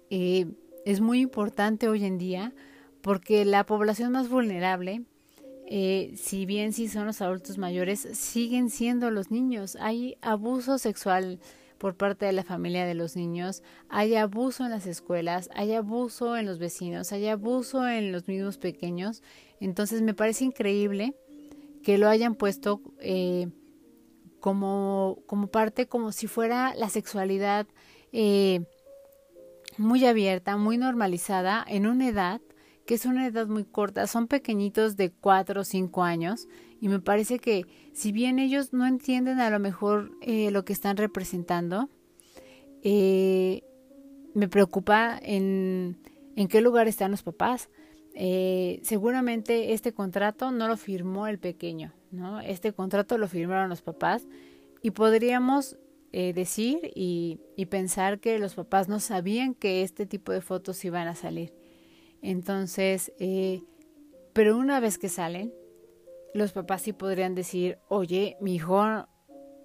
[0.09, 0.47] eh,
[0.85, 2.53] es muy importante hoy en día
[3.01, 5.03] porque la población más vulnerable,
[5.67, 9.77] eh, si bien sí son los adultos mayores, siguen siendo los niños.
[9.79, 11.39] Hay abuso sexual
[11.77, 16.35] por parte de la familia de los niños, hay abuso en las escuelas, hay abuso
[16.35, 19.23] en los vecinos, hay abuso en los mismos pequeños.
[19.61, 21.15] Entonces me parece increíble
[21.81, 23.47] que lo hayan puesto eh,
[24.41, 27.65] como, como parte, como si fuera la sexualidad
[28.11, 28.65] eh,
[29.79, 32.41] muy abierta, muy normalizada en una edad
[32.89, 36.47] que es una edad muy corta, son pequeñitos de 4 o 5 años
[36.81, 40.73] y me parece que si bien ellos no entienden a lo mejor eh, lo que
[40.73, 41.87] están representando,
[42.81, 43.61] eh,
[44.33, 45.99] me preocupa en,
[46.35, 47.69] en, qué lugar están los papás.
[48.15, 52.39] Eh, seguramente este contrato no lo firmó el pequeño, ¿no?
[52.39, 54.27] Este contrato lo firmaron los papás
[54.81, 55.77] y podríamos
[56.11, 61.07] decir y, y pensar que los papás no sabían que este tipo de fotos iban
[61.07, 61.53] a salir.
[62.21, 63.61] Entonces, eh,
[64.33, 65.53] pero una vez que salen,
[66.33, 68.83] los papás sí podrían decir, oye, mi hijo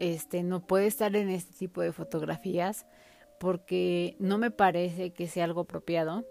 [0.00, 2.86] este, no puede estar en este tipo de fotografías
[3.38, 6.24] porque no me parece que sea algo apropiado.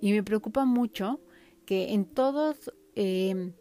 [0.00, 1.20] Y me preocupa mucho
[1.66, 3.52] que en todos eh,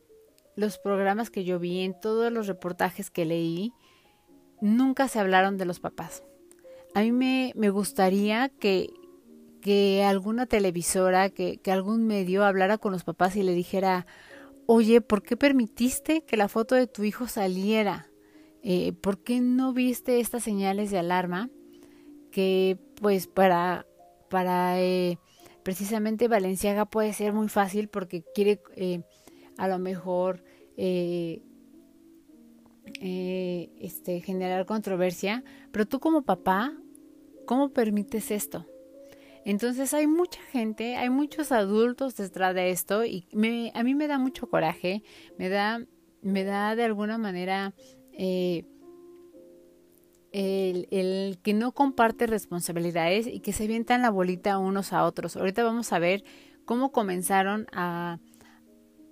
[0.56, 3.74] los programas que yo vi, en todos los reportajes que leí,
[4.62, 6.24] nunca se hablaron de los papás.
[6.94, 8.90] A mí me, me gustaría que,
[9.62, 14.06] que alguna televisora, que, que algún medio hablara con los papás y le dijera,
[14.66, 18.08] oye, ¿por qué permitiste que la foto de tu hijo saliera?
[18.64, 21.50] Eh, ¿Por qué no viste estas señales de alarma?
[22.32, 23.86] Que pues para,
[24.30, 25.18] para eh,
[25.64, 29.02] precisamente Valenciaga puede ser muy fácil porque quiere eh,
[29.58, 30.44] a lo mejor
[30.78, 31.42] eh,
[33.00, 36.74] este, generar controversia, pero tú como papá,
[37.46, 38.66] ¿cómo permites esto?
[39.44, 44.08] Entonces hay mucha gente, hay muchos adultos detrás de esto y me, a mí me
[44.08, 45.04] da mucho coraje,
[45.38, 45.84] me da,
[46.22, 47.74] me da de alguna manera
[48.14, 48.66] eh,
[50.32, 55.36] el, que no comparte responsabilidades y que se avientan la bolita unos a otros.
[55.36, 56.24] Ahorita vamos a ver
[56.66, 58.20] cómo comenzaron a,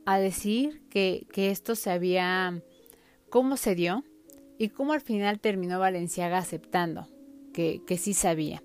[0.05, 2.61] a decir que, que esto se había,
[3.29, 4.03] cómo se dio
[4.57, 7.07] y cómo al final terminó Valenciaga aceptando
[7.53, 8.61] que, que sí sabía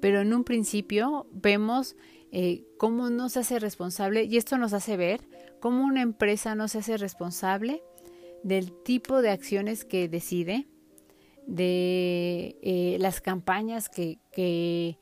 [0.00, 1.96] pero en un principio vemos
[2.32, 5.20] eh, cómo no se hace responsable y esto nos hace ver
[5.60, 7.82] cómo una empresa no se hace responsable
[8.42, 10.66] del tipo de acciones que decide,
[11.46, 14.98] de eh, las campañas que, que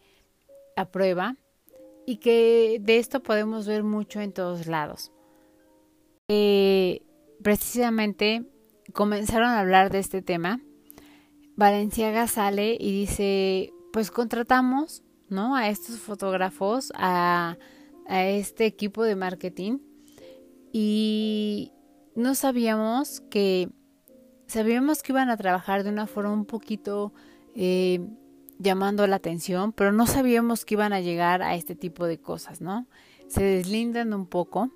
[0.76, 1.36] aprueba
[2.06, 5.10] y que de esto podemos ver mucho en todos lados.
[6.28, 7.02] Eh,
[7.42, 8.44] precisamente
[8.94, 10.62] comenzaron a hablar de este tema.
[11.56, 15.54] Valenciaga sale y dice, pues contratamos, ¿no?
[15.54, 17.58] A estos fotógrafos a
[18.06, 19.78] a este equipo de marketing
[20.72, 21.72] y
[22.14, 23.70] no sabíamos que
[24.46, 27.12] sabíamos que iban a trabajar de una forma un poquito
[27.54, 28.00] eh,
[28.58, 32.60] llamando la atención, pero no sabíamos que iban a llegar a este tipo de cosas,
[32.60, 32.86] ¿no?
[33.28, 34.70] Se deslindan un poco.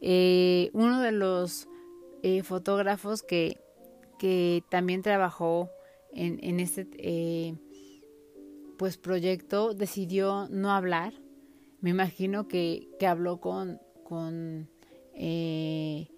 [0.00, 1.68] Eh, uno de los
[2.22, 3.60] eh, fotógrafos que,
[4.18, 5.70] que, también trabajó
[6.12, 7.56] en, en este
[8.82, 11.14] pues proyecto decidió no hablar.
[11.80, 14.68] Me imagino que, que habló con, con
[15.14, 16.08] eh,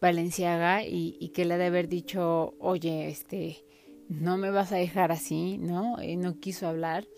[0.00, 3.64] Valenciaga y, que le ha de haber dicho, oye, este,
[4.08, 6.02] no me vas a dejar así, ¿no?
[6.02, 7.08] Y no quiso hablar.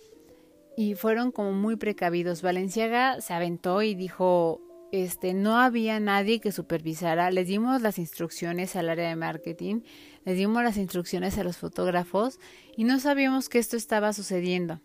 [0.77, 2.41] Y fueron como muy precavidos.
[2.41, 4.63] Valenciaga se aventó y dijo,
[4.93, 7.31] este, no había nadie que supervisara.
[7.31, 9.83] Les dimos las instrucciones al área de marketing,
[10.25, 12.39] les dimos las instrucciones a los fotógrafos
[12.77, 14.81] y no sabíamos que esto estaba sucediendo.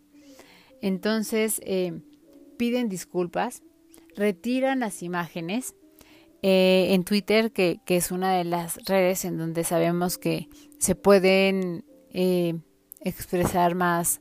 [0.82, 2.02] Entonces, eh,
[2.58, 3.64] piden disculpas,
[4.16, 5.76] retiran las imágenes
[6.42, 11.86] eh, en Twitter, que, es una de las redes en donde sabemos que se pueden
[12.12, 12.56] eh,
[13.00, 14.20] expresar más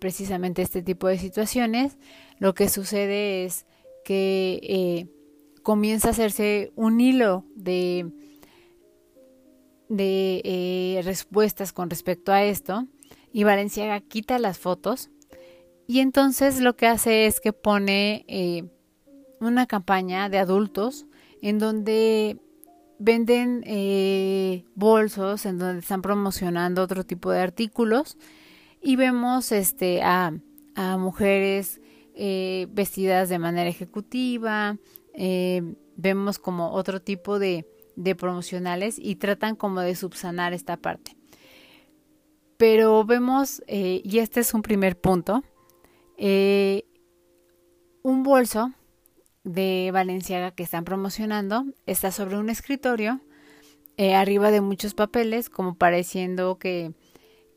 [0.00, 1.96] precisamente este tipo de situaciones,
[2.40, 3.66] lo que sucede es
[4.04, 5.08] que
[5.62, 8.12] comienza a hacerse un hilo de,
[9.88, 12.86] de respuestas con respecto a esto
[13.32, 15.10] y Valenciaga quita las fotos
[15.86, 18.70] y entonces lo que hace es que pone
[19.40, 21.06] una campaña de adultos
[21.42, 22.38] en donde
[22.98, 28.16] venden eh, bolsos, en donde están promocionando otro tipo de artículos
[28.80, 30.32] y vemos este a,
[30.74, 31.80] a mujeres
[32.14, 34.78] eh, vestidas de manera ejecutiva,
[35.14, 35.62] eh,
[35.96, 37.66] vemos como otro tipo de,
[38.18, 41.16] promocionales y tratan como de subsanar esta parte.
[42.56, 45.44] Pero vemos, y este es un primer punto,
[48.02, 48.72] un bolso
[49.44, 53.20] de Valenciaga que están promocionando está sobre un escritorio,
[53.96, 56.92] eh, arriba de muchos papeles, como pareciendo que,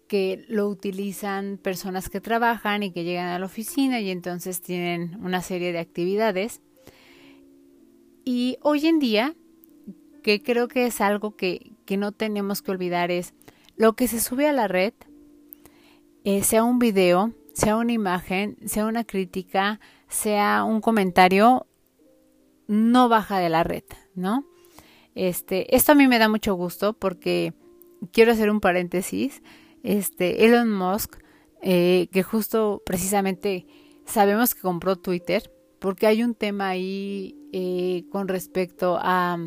[0.07, 5.17] que lo utilizan personas que trabajan y que llegan a la oficina y entonces tienen
[5.23, 6.61] una serie de actividades.
[8.23, 9.35] Y hoy en día,
[10.23, 13.33] que creo que es algo que, que no tenemos que olvidar, es
[13.75, 14.93] lo que se sube a la red,
[16.23, 21.67] eh, sea un video, sea una imagen, sea una crítica, sea un comentario,
[22.67, 23.83] no baja de la red,
[24.13, 24.45] ¿no?
[25.15, 27.53] Este, esto a mí me da mucho gusto porque
[28.11, 29.41] quiero hacer un paréntesis.
[29.83, 31.17] Este, Elon Musk,
[31.61, 33.65] eh, que justo precisamente
[34.05, 39.37] sabemos que compró Twitter, porque hay un tema ahí eh, con respecto a,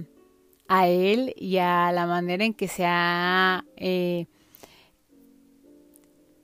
[0.68, 4.26] a, él y a la manera en que se ha eh,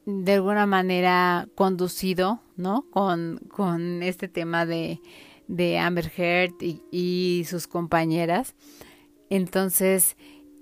[0.05, 2.87] de alguna manera conducido, ¿no?
[2.91, 5.01] Con, con este tema de
[5.49, 8.55] de Amber Heard y, sus compañeras.
[9.30, 10.16] Entonces,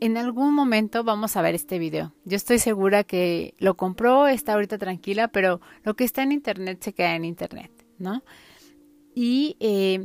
[0.04, 2.12] en algún momento vamos a ver este video.
[2.26, 6.82] Yo estoy segura que lo compró, está ahorita tranquila, pero lo que está en internet
[6.82, 8.22] se queda en internet, ¿no?
[9.14, 10.04] Y eh,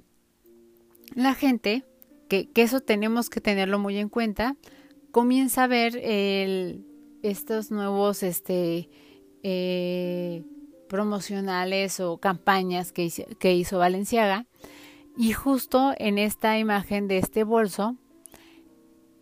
[1.16, 1.84] la gente,
[2.30, 4.56] que, eso tenemos que tenerlo muy en cuenta,
[5.12, 5.98] comienza a ver
[7.22, 8.90] estos nuevos este,
[9.44, 10.44] eh,
[10.88, 14.46] promocionales o campañas que hizo, que hizo Valenciaga.
[15.18, 17.98] Y justo en esta imagen de este bolso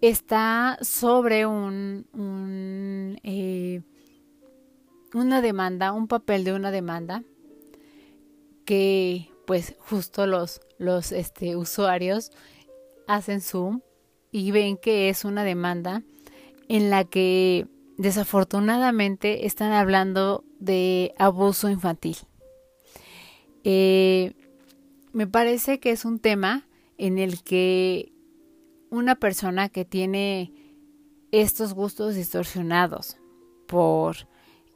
[0.02, 2.06] está sobre un,
[3.24, 3.82] eh,
[5.14, 7.24] una demanda, un papel de una demanda
[8.66, 12.32] que pues justo los, los este, usuarios
[13.08, 13.82] hacen zoom
[14.32, 16.04] y ven que es una demanda
[16.68, 17.68] en la que
[17.98, 22.18] desafortunadamente están hablando de abuso infantil.
[23.64, 24.34] Eh,
[25.14, 26.68] me parece que es un tema
[26.98, 28.12] en el que
[28.90, 30.54] una persona que tiene
[31.32, 33.18] estos gustos distorsionados
[33.68, 34.28] por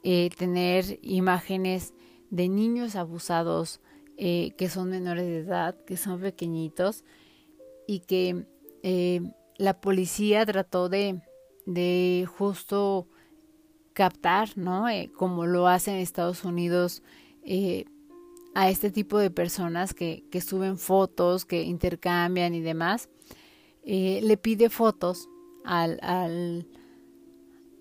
[0.04, 1.94] eh, tener imágenes
[2.30, 3.82] de niños abusados
[4.18, 7.04] eh, que son menores de edad, que son pequeñitos
[7.88, 8.46] y que
[9.58, 11.22] la policía trató de
[11.66, 13.08] de justo
[13.94, 14.90] captar, ¿no?
[14.90, 17.04] Eh, como lo hace en Estados Unidos
[17.44, 17.86] eh,
[18.54, 23.10] a este tipo de personas que, que, suben fotos, que intercambian y demás.
[23.84, 25.30] Eh, le pide fotos
[25.64, 26.68] al, al,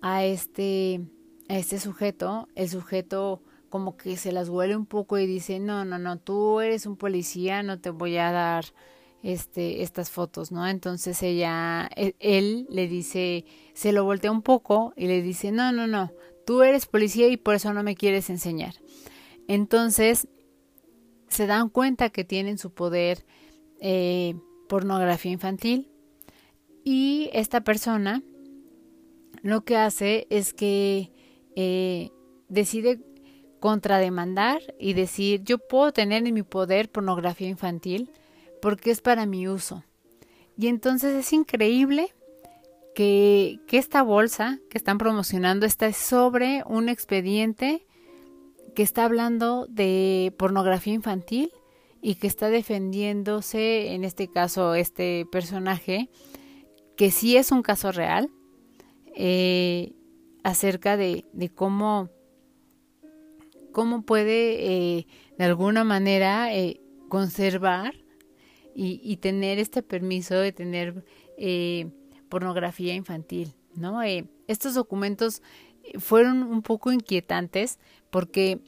[0.01, 1.01] a, este,
[1.47, 2.47] a este sujeto.
[2.55, 6.59] El sujeto como que se las huele un poco y dice, no, no, no, tú
[6.59, 8.65] eres un policía, no te voy a dar
[9.23, 10.67] este, estas fotos, ¿no?
[10.67, 15.71] Entonces ella, e, él, le dice, se lo voltea un poco y le dice, no,
[15.71, 16.11] no, no,
[16.45, 18.75] tú eres policía y por eso no me quieres enseñar.
[19.47, 20.27] Entonces
[21.29, 23.25] se dan cuenta que tienen su poder
[23.79, 24.35] eh,
[24.67, 25.90] pornografía infantil
[26.83, 28.23] y esta persona
[29.41, 31.11] lo que hace es que
[31.55, 32.09] eh,
[32.49, 32.99] decide
[33.59, 38.11] contrademandar y decir yo puedo tener en mi poder pornografía infantil
[38.61, 39.83] porque es para mi uso.
[40.57, 42.13] Y entonces es increíble
[42.93, 47.85] que, que esta bolsa que están promocionando está sobre un expediente
[48.75, 51.51] que está hablando de pornografía infantil
[52.01, 56.09] y que está defendiéndose, en este caso, este personaje,
[57.01, 58.29] que sí es un caso real,
[59.15, 59.93] eh,
[60.43, 62.11] acerca de, de, cómo,
[63.71, 66.79] cómo puede eh, de alguna manera eh,
[67.09, 67.95] conservar
[68.75, 71.03] y, y, tener este permiso de tener
[72.29, 73.55] pornografía infantil.
[73.73, 74.03] ¿no?
[74.47, 75.41] estos documentos
[75.97, 77.79] fueron un poco inquietantes
[78.11, 78.59] porque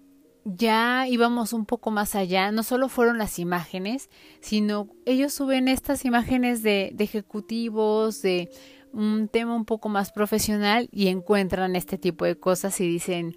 [0.46, 4.10] ya íbamos un poco más allá, no solo fueron las imágenes,
[4.42, 8.50] sino ellos suben estas imágenes de, de, ejecutivos, de
[8.92, 13.36] un tema un poco más profesional y encuentran este tipo de cosas y dicen,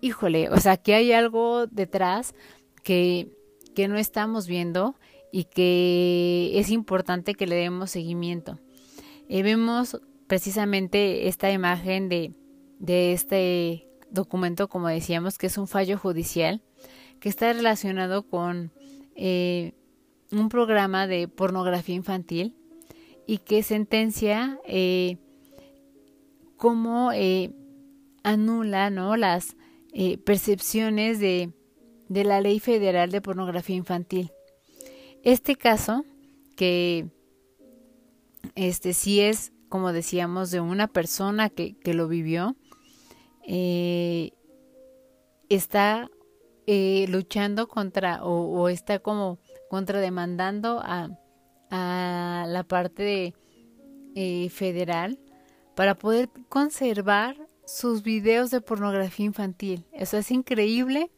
[0.00, 2.34] híjole, o sea, que hay algo detrás
[2.82, 3.28] que,
[3.74, 4.96] que no estamos viendo
[5.30, 8.58] y que es importante que le demos seguimiento.
[9.28, 12.32] Eh, vemos precisamente esta imagen de,
[12.78, 16.62] de este documento, como decíamos, que es un fallo judicial
[17.20, 18.72] que está relacionado con
[19.16, 19.72] eh,
[20.30, 22.54] un programa de pornografía infantil
[23.26, 25.18] y que sentencia eh,
[26.56, 27.52] cómo eh,
[28.22, 29.16] anula ¿no?
[29.16, 29.56] las
[29.92, 31.52] eh, percepciones de,
[32.08, 34.32] de la ley federal de pornografía infantil.
[35.24, 36.04] Este caso,
[36.56, 37.06] que
[38.54, 42.56] este sí es, como decíamos, de una persona que, que lo vivió,
[43.50, 44.32] eh,
[45.48, 46.10] está
[46.66, 49.38] eh, luchando contra o, está como
[49.70, 51.08] contrademandando a,
[51.70, 53.34] a la parte
[54.14, 55.18] eh, federal
[55.74, 59.86] para poder conservar sus videos de pornografía infantil.
[59.92, 61.10] Eso es increíble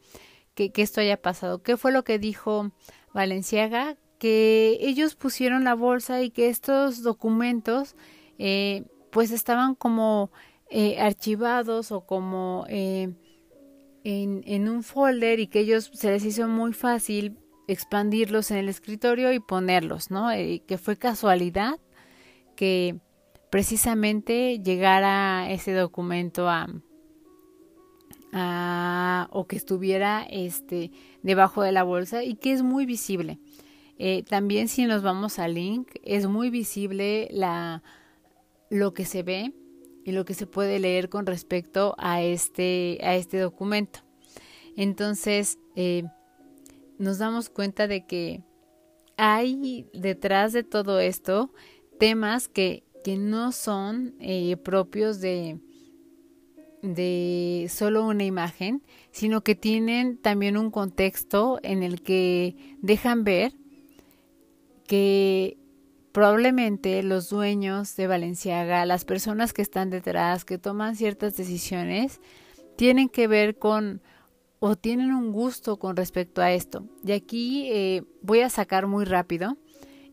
[0.55, 1.62] que, que esto haya pasado.
[1.62, 2.70] ¿Qué fue lo que dijo
[3.12, 3.97] Valenciaga?
[4.20, 7.97] Que ellos pusieron la bolsa y que estos documentos
[8.39, 10.31] eh, pues estaban como
[10.71, 13.12] eh, archivados o como eh,
[14.05, 18.68] en, en, un folder y que ellos se les hizo muy fácil expandirlos en el
[18.68, 20.31] escritorio y ponerlos, ¿no?
[20.33, 21.79] Eh, que fue casualidad
[22.57, 22.99] que
[23.51, 26.68] precisamente llegara ese documento a,
[28.33, 30.91] a o que estuviera este
[31.23, 33.39] debajo de la bolsa y que es muy visible.
[33.99, 37.83] Eh, también si nos vamos al link es muy visible la
[38.71, 39.53] lo que se ve
[40.05, 44.01] y lo que se puede leer con respecto a este, a este documento.
[44.76, 46.05] Entonces, eh,
[46.98, 48.42] nos damos cuenta de que
[49.16, 51.53] hay detrás de todo esto
[51.98, 55.59] temas que, que no son eh, propios de,
[56.82, 63.53] de solo una imagen, sino que tienen también un contexto en el que dejan ver
[64.86, 65.60] que
[66.13, 72.21] probablemente los dueños de Valenciaga, las personas que están detrás, que toman ciertas decisiones,
[72.77, 74.03] tienen que ver con
[74.59, 76.85] o tienen un gusto con respecto a esto.
[77.03, 79.57] Y aquí eh, voy a sacar muy rápido.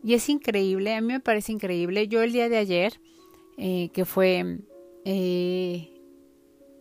[0.02, 2.08] Y es increíble, a mí me parece increíble.
[2.08, 3.00] Yo el día de ayer,
[3.58, 4.60] eh, que fue
[5.04, 5.92] eh,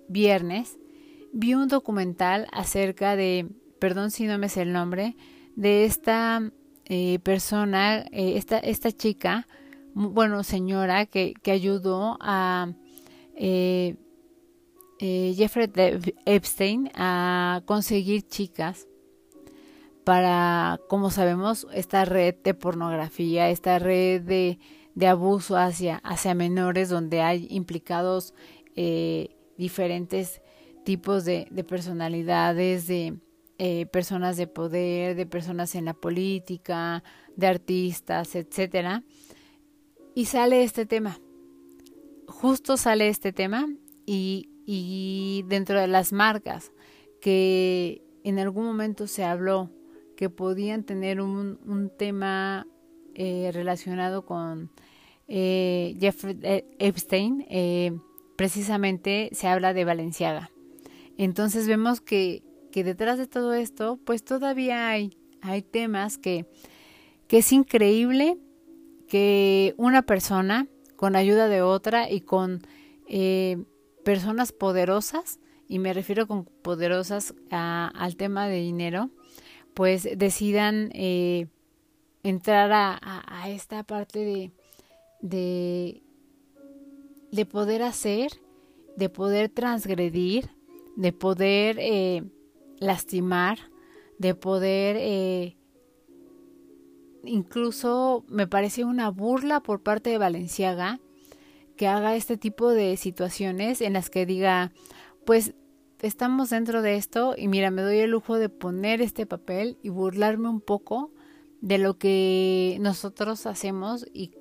[0.08, 0.78] viernes,
[1.34, 3.48] vi un documental acerca de,
[3.80, 5.18] perdón si no me sé el nombre,
[5.56, 6.52] de esta
[6.90, 9.48] eh, persona, eh, esta, esta chica,
[9.94, 12.72] bueno, señora, que, que ayudó a
[13.36, 13.96] eh,
[15.00, 15.70] eh, Jeffrey
[16.26, 18.88] Epstein a conseguir chicas
[20.04, 24.60] para, como sabemos, esta red de pornografía, esta red de,
[24.96, 28.34] de abuso hacia, hacia menores donde hay implicados
[28.76, 30.42] eh, diferentes
[30.86, 33.20] tipos de, de personalidades, de,
[33.60, 37.04] eh, personas de poder, de personas en la política,
[37.36, 39.04] de artistas, etcétera.
[40.14, 41.20] Y sale este tema.
[42.28, 43.68] Justo sale este tema
[44.06, 46.72] y, y dentro de las marcas
[47.22, 49.72] que en algún momento se habló
[50.16, 52.68] que podían tener un, un tema
[53.16, 54.72] eh, relacionado con
[55.28, 56.38] eh, Jeffrey
[56.80, 57.46] Epstein,
[58.36, 60.52] precisamente se habla de Valenciaga.
[61.18, 62.47] Entonces vemos que
[62.78, 66.46] que detrás de todo esto, pues todavía hay, hay temas que,
[67.28, 68.38] que es increíble
[69.08, 72.62] que una persona, con ayuda de otra y con
[73.08, 73.66] eh,
[74.06, 79.10] personas poderosas, y me refiero con poderosas a, al tema de dinero,
[79.74, 81.48] pues decidan eh,
[82.22, 84.52] entrar a, esta parte de,
[85.22, 86.04] de,
[87.32, 88.34] de, poder hacer,
[88.98, 90.52] de poder transgredir,
[90.96, 92.22] de poder eh,
[92.80, 93.60] lastimar,
[94.20, 95.58] de poder eh,
[97.24, 101.00] incluso me parece una burla por parte de Valenciaga
[101.76, 104.72] que haga este tipo de situaciones en las que diga,
[105.26, 105.54] pues
[106.02, 109.90] estamos dentro de esto y mira, me doy el lujo de poner este papel y
[109.90, 111.12] burlarme un poco
[111.62, 114.32] de lo que nosotros hacemos y,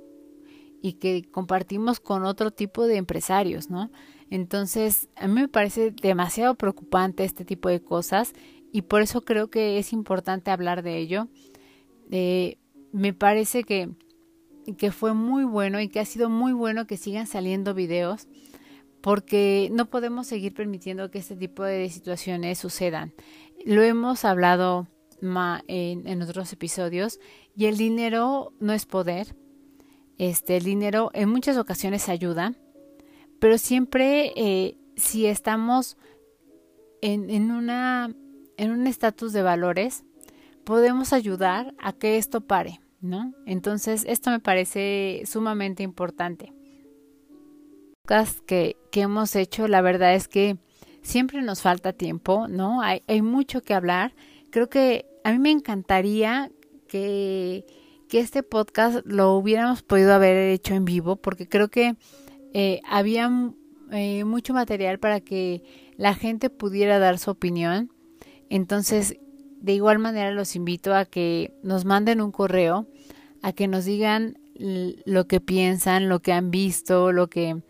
[0.82, 3.90] y que compartimos con otro tipo de empresarios, ¿no?
[4.30, 8.32] Entonces, a mí me parece demasiado preocupante este tipo de cosas
[8.72, 11.28] y por eso creo que es importante hablar de ello.
[12.10, 12.58] Eh,
[12.92, 13.90] me parece que,
[14.76, 18.28] que fue muy bueno y que ha sido muy bueno que sigan saliendo videos
[19.00, 23.14] porque no podemos seguir permitiendo que este tipo de situaciones sucedan.
[23.64, 24.88] Lo hemos hablado
[25.68, 27.20] en, en, otros episodios
[27.54, 29.36] y el dinero no es poder.
[30.18, 32.54] Este, el dinero en muchas ocasiones ayuda,
[33.38, 35.96] pero siempre eh, si estamos
[37.02, 38.14] en, en, una,
[38.56, 40.04] en un estatus de valores,
[40.64, 43.34] podemos ayudar a que esto pare, ¿no?
[43.46, 46.52] Entonces, esto me parece sumamente importante.
[48.46, 50.58] Que, que hemos hecho, la verdad es que
[51.02, 52.80] siempre nos falta tiempo, ¿no?
[52.80, 54.14] Hay, hay mucho que hablar.
[54.50, 56.50] Creo que a mí me encantaría
[56.88, 57.66] que,
[58.08, 61.96] que este podcast lo hubiéramos podido haber hecho en vivo, porque creo que
[62.58, 63.30] eh, había
[63.92, 65.62] eh, mucho material para que
[65.98, 67.92] la gente pudiera dar su opinión.
[68.48, 69.18] Entonces,
[69.60, 72.88] de igual manera los invito a que nos manden un correo,
[73.42, 77.60] a que nos digan lo que piensan, lo que han visto, lo que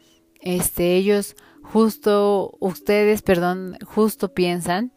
[0.41, 4.93] este ellos justo ustedes, perdón, justo piensan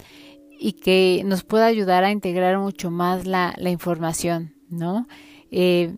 [0.60, 5.08] y que nos pueda ayudar a integrar mucho más la, la información, ¿no?
[5.50, 5.96] Eh,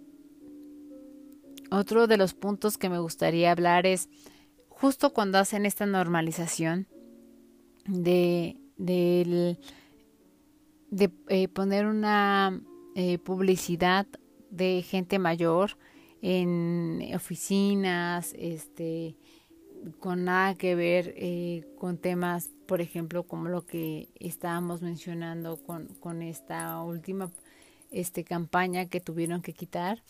[1.72, 4.10] otro de los puntos que me gustaría hablar es
[4.70, 6.88] justo cuando hacen esta normalización
[7.88, 9.58] de, de,
[10.90, 12.62] de eh, poner una
[12.96, 14.06] eh, publicidad
[14.50, 15.78] de gente mayor
[16.22, 19.16] en oficinas, este,
[20.00, 25.88] con nada que ver eh, con temas, por ejemplo, como lo que estábamos mencionando con,
[26.00, 27.32] con esta última
[27.92, 30.04] este, campaña que tuvieron que quitar,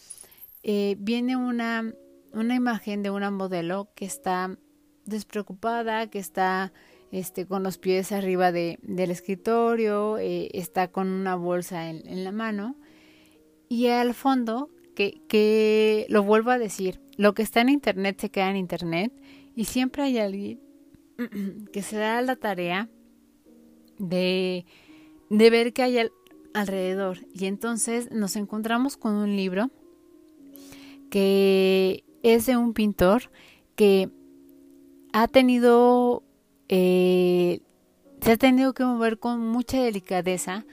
[0.64, 1.94] eh, viene una,
[2.34, 4.58] una imagen de una modelo que está
[5.06, 6.72] despreocupada, que está
[7.12, 12.24] este, con los pies arriba de, del escritorio, eh, está con una bolsa en, en,
[12.24, 12.78] la mano
[13.68, 18.30] y al fondo, que, que lo vuelvo a decir, lo que está en Internet se
[18.30, 19.14] queda en Internet
[19.56, 20.62] y siempre hay alguien
[21.74, 22.90] que se da la tarea
[23.98, 24.66] de,
[25.30, 26.10] de ver qué hay
[26.54, 27.20] alrededor.
[27.34, 29.72] Y entonces nos encontramos con un libro
[31.12, 33.30] que es de un pintor
[33.76, 34.10] que
[35.14, 36.24] ha tenido,
[36.70, 37.60] eh,
[38.22, 40.66] se ha tenido que mover con mucha delicadeza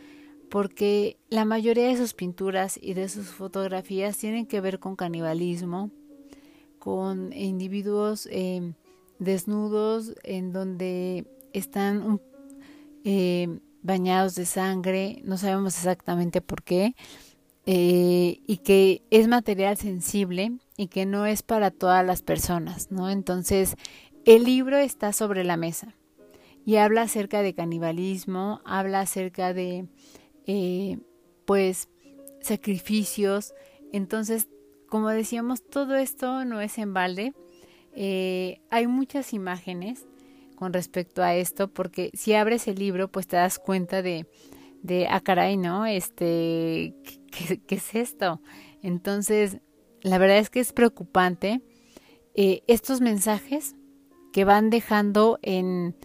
[0.48, 5.90] porque la mayoría de sus pinturas y de sus fotografías tienen que ver con canibalismo,
[6.78, 8.72] con individuos eh,
[9.18, 12.20] desnudos en donde están
[13.04, 16.94] eh, bañados de sangre, no sabemos exactamente por qué,
[17.70, 23.10] eh, y que es material sensible y que no es para todas las personas, ¿no?
[23.10, 23.76] Entonces,
[24.24, 25.94] el libro está sobre la mesa
[26.64, 29.86] y habla acerca de canibalismo, habla acerca de,
[31.44, 31.90] pues,
[32.40, 33.52] sacrificios,
[33.92, 34.48] entonces
[34.88, 37.34] como decíamos, todo esto no es en balde.
[37.94, 40.06] Eh, hay muchas imágenes
[40.54, 44.26] con respecto a esto, porque si abres el libro, pues te das cuenta de,
[44.82, 45.84] de ah, caray, ¿no?
[45.84, 46.94] Este,
[47.66, 48.40] ¿qué, es esto?
[48.82, 49.58] Entonces,
[50.02, 51.62] la verdad es que es preocupante
[52.34, 53.74] eh, estos mensajes
[54.32, 55.96] que van dejando en,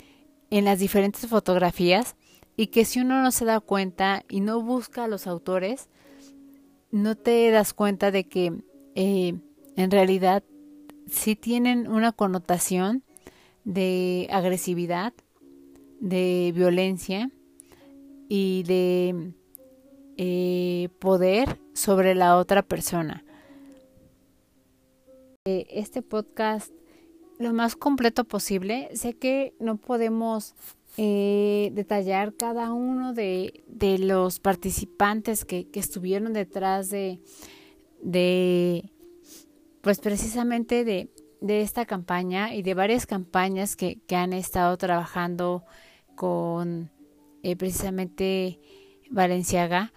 [0.50, 2.16] en las diferentes fotografías
[2.56, 5.90] y que si uno no se da cuenta y no busca a los autores,
[6.92, 8.54] no te das cuenta de que
[8.96, 9.34] eh,
[9.76, 10.44] en realidad
[11.08, 13.04] sí tienen una connotación
[13.64, 15.14] de agresividad,
[16.00, 17.32] de violencia
[18.30, 19.34] y de
[20.18, 23.24] eh, poder sobre la otra persona.
[25.46, 26.72] Eh, este podcast
[27.40, 28.90] lo más completo posible.
[28.94, 30.56] Sé que no podemos
[30.96, 37.20] detallar cada uno de, de los participantes que, que, estuvieron detrás de,
[38.04, 38.92] de,
[39.82, 41.10] pues precisamente de,
[41.44, 45.66] de esta campaña y de varias campañas que, que han estado trabajando
[46.16, 46.90] con
[47.44, 48.62] eh, precisamente
[49.10, 49.92] Valenciaga,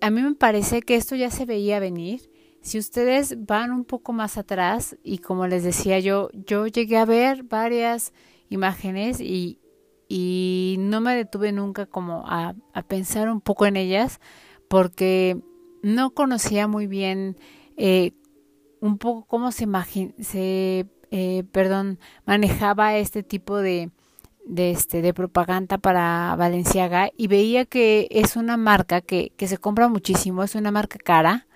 [0.00, 2.30] a mí me parece que esto ya se veía venir.
[2.60, 7.04] Si ustedes van un poco más atrás y como les decía yo, yo llegué a
[7.04, 8.12] ver varias
[8.48, 9.58] imágenes y,
[10.08, 14.20] y no me detuve nunca como a, a, pensar un poco en ellas
[14.68, 15.40] porque
[15.82, 17.36] no conocía muy bien
[17.76, 18.12] eh,
[18.80, 19.66] un poco cómo se,
[20.20, 21.44] se eh,
[22.26, 23.90] manejaba este tipo de,
[24.48, 29.58] de, este, de propaganda para Valenciaga y veía que es una marca que, que se
[29.58, 31.46] compra muchísimo, es una marca cara,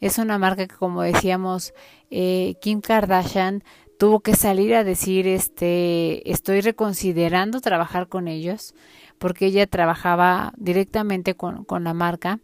[0.00, 1.72] es una marca que como decíamos
[2.10, 3.64] eh, Kim Kardashian
[3.98, 8.74] tuvo que salir a decir este estoy reconsiderando trabajar con ellos
[9.18, 12.40] porque ella trabajaba directamente con, con la marca.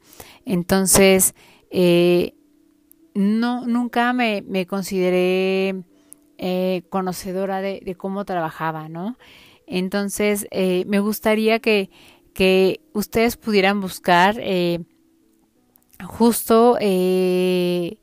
[0.46, 1.34] Entonces
[1.70, 2.34] eh,
[3.14, 5.82] no nunca me, me consideré
[6.38, 9.18] eh, conocedora de, de, cómo trabajaba no
[9.68, 11.90] entonces, eh, me gustaría que,
[12.34, 14.80] que, ustedes pudieran buscar eh,
[16.04, 17.98] justo eh,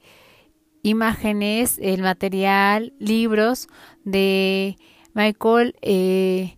[0.84, 3.68] imágenes, el material, libros
[4.03, 4.78] de
[5.13, 6.57] Michael eh,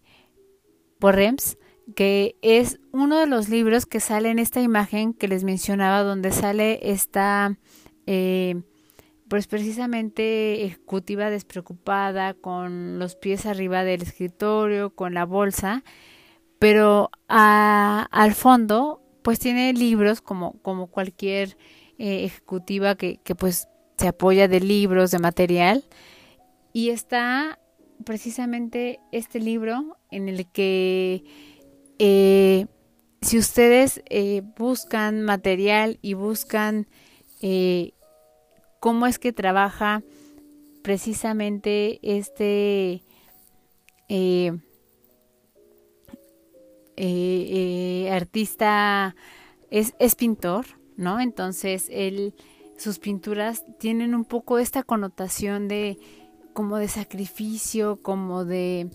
[1.00, 1.58] Porrems,
[1.96, 6.32] que es uno de los libros que sale en esta imagen que les mencionaba, donde
[6.32, 7.58] sale esta
[8.06, 8.62] eh,
[9.30, 15.84] pues precisamente ejecutiva despreocupada, con los pies arriba del escritorio, con la bolsa,
[16.60, 21.58] pero al fondo pues tiene libros como, como cualquier
[21.98, 23.68] eh, ejecutiva que, que pues
[23.98, 25.84] se apoya de libros, de material,
[26.72, 27.60] y está
[28.06, 31.24] precisamente este libro en el que
[32.00, 32.68] eh,
[33.22, 36.88] si ustedes eh, buscan material y buscan
[37.42, 37.94] eh,
[38.80, 40.04] cómo es que trabaja
[40.82, 43.04] precisamente este
[44.10, 44.58] eh,
[46.96, 49.16] eh, eh, artista
[49.70, 50.66] es, es, pintor,
[50.96, 51.20] ¿no?
[51.20, 52.34] Entonces él,
[52.78, 56.00] sus pinturas tienen un poco esta connotación de
[56.54, 58.90] como de sacrificio, como de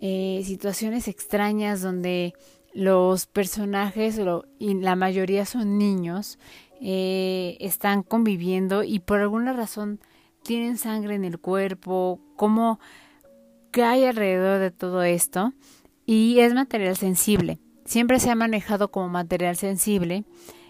[0.00, 2.34] situaciones extrañas donde
[2.74, 6.38] los personajes lo, y la mayoría son niños
[6.80, 10.00] eh, están conviviendo y por alguna razón
[10.42, 12.78] tienen sangre en el cuerpo, como
[13.70, 15.52] que hay alrededor de todo esto
[16.06, 17.58] y es material sensible.
[17.84, 20.24] Siempre se ha manejado como material sensible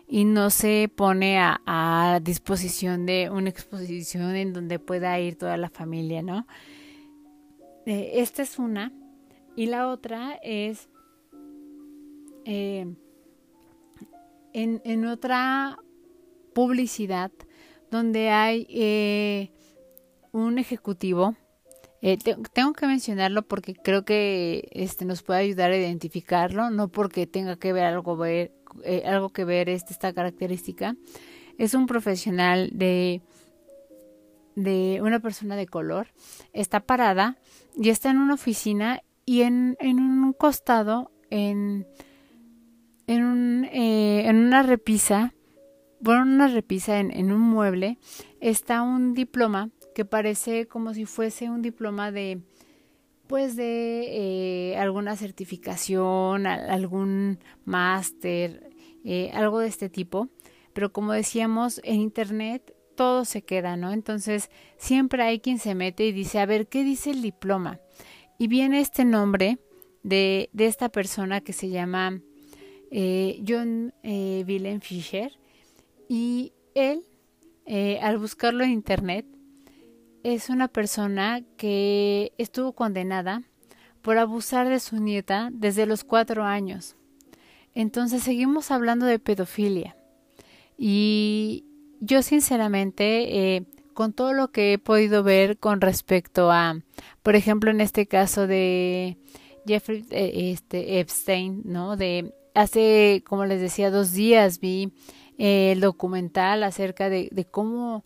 [0.06, 5.56] y no se pone a, a disposición de una exposición en donde pueda ir toda
[5.56, 6.46] la familia, ¿no?
[7.84, 8.92] Eh, esta es una
[9.56, 10.88] y la otra es
[12.44, 12.86] eh,
[14.52, 15.78] en, en otra
[16.58, 17.30] publicidad
[17.88, 19.52] donde hay eh,
[20.32, 21.36] un ejecutivo.
[22.02, 26.88] Eh, te, tengo que mencionarlo porque creo que este nos puede ayudar a identificarlo, no
[26.88, 28.50] porque tenga que ver algo ver
[28.82, 30.96] eh, algo que ver este, esta característica.
[31.58, 33.22] Es un profesional de
[34.56, 36.08] de una persona de color.
[36.52, 37.38] Está parada
[37.76, 41.86] y está en una oficina y en, en un costado en
[43.06, 45.34] en, un, en una repisa
[46.00, 47.98] bueno, una repisa en, en un mueble
[48.40, 52.40] está un diploma que parece como si fuese un diploma de
[53.28, 58.70] pues de eh, alguna certificación, algún máster,
[59.04, 60.28] eh, algo de este tipo.
[60.72, 63.92] Pero como decíamos, en Internet todo se queda, ¿no?
[63.92, 67.80] Entonces siempre hay quien se mete y dice, a ver, ¿qué dice el diploma?
[68.38, 69.58] Y viene este nombre
[70.02, 72.22] de, de esta persona que se llama
[72.90, 75.38] eh, John Willem Fisher
[76.08, 77.02] y él,
[77.66, 79.26] eh, al buscarlo en internet,
[80.22, 83.42] es una persona que estuvo condenada
[84.02, 86.96] por abusar de su nieta desde los cuatro años.
[87.74, 89.96] Entonces seguimos hablando de pedofilia.
[90.76, 91.64] Y
[92.00, 96.80] yo sinceramente, eh, con todo lo que he podido ver con respecto a,
[97.22, 99.18] por ejemplo, en este caso de
[99.66, 101.96] Jeffrey eh, este, Epstein, ¿no?
[101.96, 104.92] De hace, como les decía, dos días vi
[105.38, 108.04] eh, el documental acerca de, cómo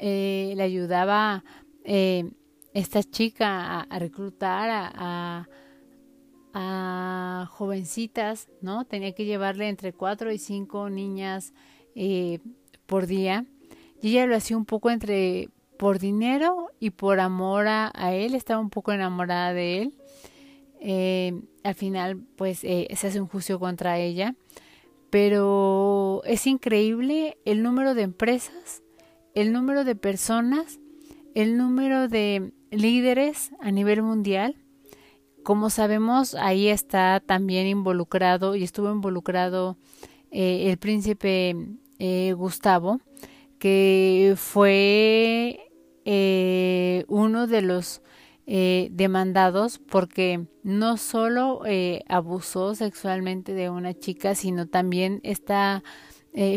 [0.00, 1.42] eh, le ayudaba
[1.84, 2.30] eh,
[2.74, 5.48] esta chica a, reclutar a, a,
[6.52, 8.84] a, jovencitas, ¿no?
[8.84, 11.54] Tenía que llevarle entre cuatro y cinco niñas
[11.94, 12.40] eh,
[12.84, 13.46] por día.
[14.02, 15.48] Y ella lo hacía un poco entre
[15.78, 19.94] por dinero y por amor a, a él, estaba un poco enamorada de él.
[20.80, 21.32] Eh,
[21.64, 24.34] al final, pues eh, se hace un juicio contra ella
[25.16, 28.82] pero es increíble el número de empresas,
[29.34, 30.78] el número de personas,
[31.34, 34.56] el número de líderes a nivel mundial.
[35.42, 39.78] Como sabemos, ahí está también involucrado y estuvo involucrado
[40.30, 41.56] eh, el príncipe
[41.98, 43.00] eh, Gustavo,
[43.58, 45.70] que fue
[46.04, 48.02] eh, uno de los
[48.46, 51.62] demandados porque no solo
[52.08, 55.82] abusó sexualmente de una chica, sino también esta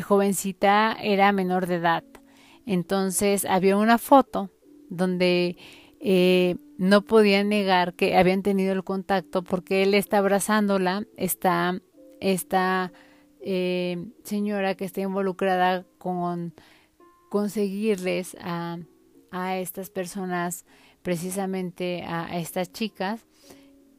[0.04, 2.04] jovencita era menor de edad.
[2.66, 4.52] Entonces había una foto
[4.90, 5.58] donde
[6.80, 11.82] no podía negar que habían tenido el contacto porque él está abrazándola, está,
[12.22, 12.94] esta
[13.42, 16.54] eh, señora que está involucrada con
[17.30, 18.78] conseguirles a
[19.58, 20.66] estas personas,
[21.02, 23.26] precisamente a, estas chicas.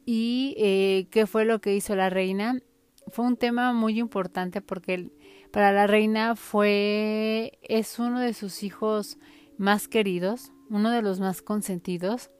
[0.05, 2.59] ¿Y eh, qué fue lo que hizo la reina?
[3.07, 5.09] Fue un tema muy importante porque
[5.51, 9.17] para la reina fue, es uno de sus hijos
[9.57, 12.31] más queridos, uno de los más consentidos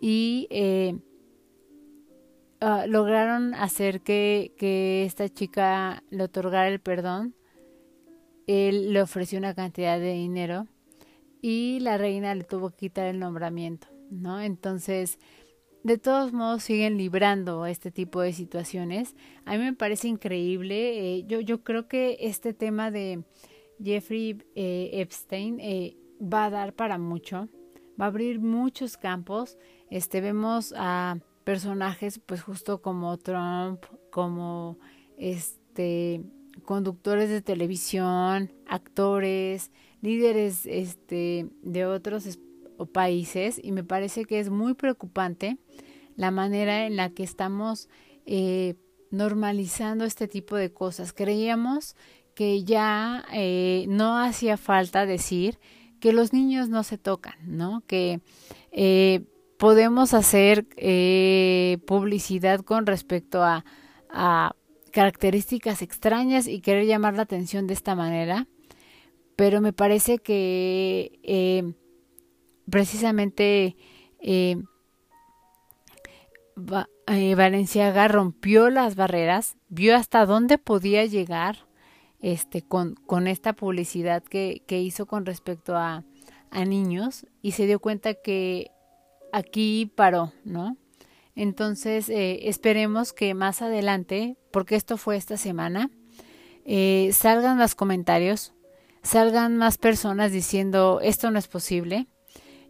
[0.00, 0.98] y eh,
[2.60, 7.34] ah, lograron hacer que, que esta chica le otorgara el perdón.
[8.46, 10.68] Él le ofreció una cantidad de dinero
[11.46, 14.40] y la reina le tuvo que quitar el nombramiento, ¿no?
[14.40, 15.18] Entonces,
[15.82, 19.14] de todos modos siguen librando este tipo de situaciones.
[19.44, 21.18] A mí me parece increíble.
[21.18, 23.22] Eh, yo, yo creo que este tema de
[23.82, 25.58] Jeffrey eh, Epstein
[26.20, 27.48] va a dar para mucho,
[28.00, 29.56] va a abrir muchos campos
[29.90, 34.78] este, vemos a personajes, pues justo como Trump, como
[35.16, 36.22] este
[36.64, 39.70] conductores de televisión, actores,
[40.06, 42.38] líderes este, de otros
[42.92, 45.58] países y me parece que es muy preocupante
[46.14, 47.88] la manera en la que estamos
[48.24, 48.74] eh,
[49.10, 51.12] normalizando este tipo de cosas.
[51.12, 51.96] Creíamos
[52.34, 55.58] que ya eh, no hacía falta decir
[56.00, 57.82] que los niños no se tocan, ¿no?
[57.86, 58.20] Que
[58.70, 59.24] eh,
[59.58, 63.64] podemos hacer eh, publicidad con respecto a,
[64.92, 68.46] características extrañas y querer llamar la atención de esta manera,
[69.36, 71.74] pero me parece que eh,
[72.70, 73.76] precisamente
[74.20, 74.56] eh,
[76.56, 81.66] Valenciaga rompió las barreras, vio hasta dónde podía llegar
[82.20, 86.02] este, con, con esta publicidad que, que hizo con respecto a,
[86.50, 88.70] a niños y se dio cuenta que
[89.32, 90.76] aquí paró, ¿no?
[91.34, 95.90] Entonces, eh, esperemos que más adelante, porque esto fue esta semana,
[96.64, 98.54] eh, salgan los comentarios,
[99.06, 102.06] salgan más personas diciendo esto no es posible.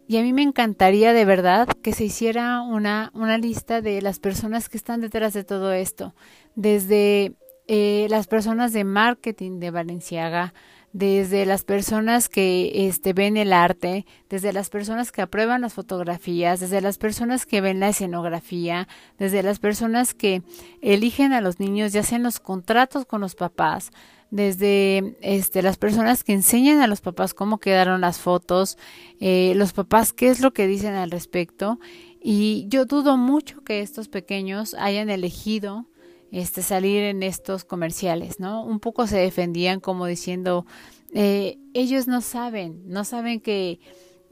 [0.07, 4.19] Y a mí me encantaría de verdad que se hiciera una, una lista de las
[4.19, 6.15] personas que están detrás de todo esto,
[6.55, 7.33] desde
[7.67, 10.53] eh, las personas de marketing de Valenciaga,
[10.93, 16.61] desde las personas que este, ven el arte, desde las personas que aprueban las fotografías,
[16.61, 20.41] desde las personas que ven la escenografía, desde las personas que
[20.81, 23.91] eligen a los niños y hacen los contratos con los papás,
[24.29, 28.77] desde este, las personas que enseñan a los papás cómo quedaron las fotos,
[29.19, 31.79] eh, los papás qué es lo que dicen al respecto.
[32.21, 35.85] Y yo dudo mucho que estos pequeños hayan elegido
[36.31, 38.65] este, salir en estos comerciales, ¿no?
[38.65, 40.65] Un poco se defendían como diciendo,
[41.13, 43.79] eh, ellos no saben, no saben que,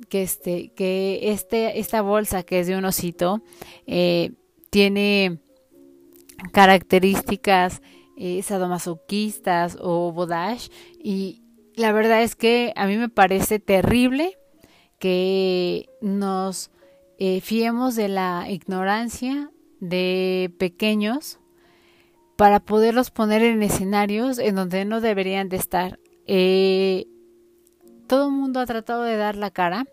[0.10, 3.42] que, este, que este, esta bolsa que es de un osito
[3.88, 4.34] eh,
[4.70, 5.40] tiene
[6.52, 7.82] características
[8.18, 11.42] eh, sadomasoquistas o bodash y
[11.76, 14.38] la verdad es que a mí me parece terrible
[15.00, 16.72] que nos
[17.18, 21.40] eh, fiemos de la ignorancia de pequeños
[22.36, 26.00] para poderlos poner en escenarios en donde no deberían de estar.
[26.28, 27.06] Eh,
[28.08, 29.86] todo el mundo ha tratado de dar la cara,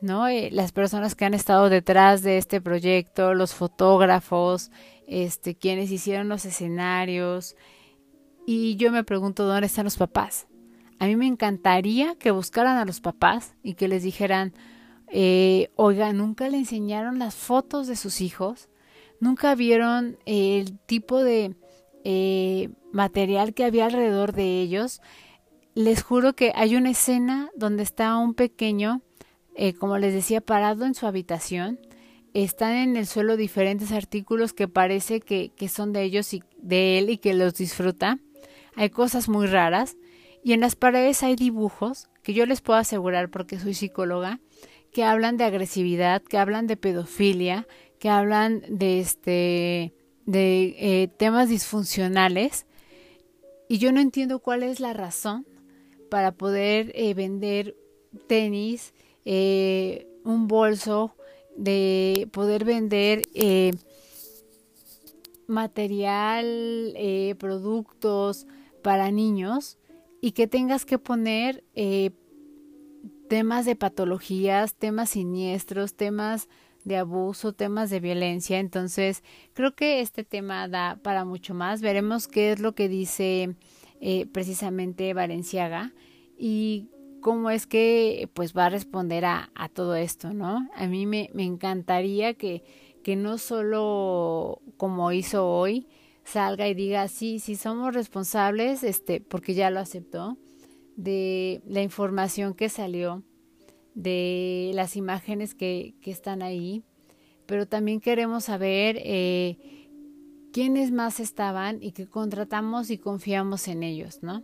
[0.00, 0.28] ¿no?
[0.28, 4.70] Eh, las personas que han estado detrás de este proyecto, los fotógrafos,
[5.08, 7.56] este, quienes hicieron los escenarios.
[8.46, 10.46] Y yo me pregunto dónde están los papás.
[11.00, 14.52] A mí me encantaría que buscaran a los papás y que les dijeran,
[15.10, 18.68] eh, oiga, nunca le enseñaron las fotos de sus hijos,
[19.20, 21.56] nunca vieron el tipo de
[22.04, 25.00] eh, material que había alrededor de ellos,
[25.74, 29.02] les juro que hay una escena donde está un pequeño,
[29.54, 31.78] eh, como les decía, parado en su habitación.
[32.34, 36.98] Están en el suelo diferentes artículos que parece que, que son de ellos y de
[36.98, 38.18] él y que los disfruta.
[38.74, 39.96] Hay cosas muy raras.
[40.44, 44.40] Y en las paredes hay dibujos que yo les puedo asegurar porque soy psicóloga,
[44.92, 47.66] que hablan de agresividad, que hablan de pedofilia,
[47.98, 52.66] que hablan de este de eh, temas disfuncionales
[53.68, 55.46] y yo no entiendo cuál es la razón
[56.10, 57.76] para poder eh, vender
[58.26, 58.94] tenis,
[59.26, 61.14] eh, un bolso,
[61.58, 63.22] de poder vender
[65.46, 66.94] material,
[67.38, 68.46] productos
[68.82, 69.78] para niños
[70.20, 72.10] y que tengas que poner eh,
[73.28, 76.48] temas de patologías, temas siniestros, temas
[76.84, 78.58] de abuso, temas de violencia.
[78.58, 81.82] Entonces, creo que este tema da para mucho más.
[81.82, 83.56] Veremos qué es lo que dice
[84.00, 85.92] eh, precisamente Valenciaga
[86.36, 86.88] y
[87.20, 90.68] cómo es que pues va a responder a, todo esto, ¿no?
[90.74, 92.62] A mí me, encantaría que,
[93.16, 95.86] no solo como hizo hoy,
[96.24, 100.36] salga y diga, sí, sí somos responsables, este, porque ya lo aceptó,
[100.96, 103.22] de la información que salió,
[103.94, 106.82] de las imágenes que, que están ahí,
[107.46, 109.56] pero también queremos saber eh,
[110.52, 114.42] quiénes más estaban y que contratamos y confiamos en ellos, ¿no?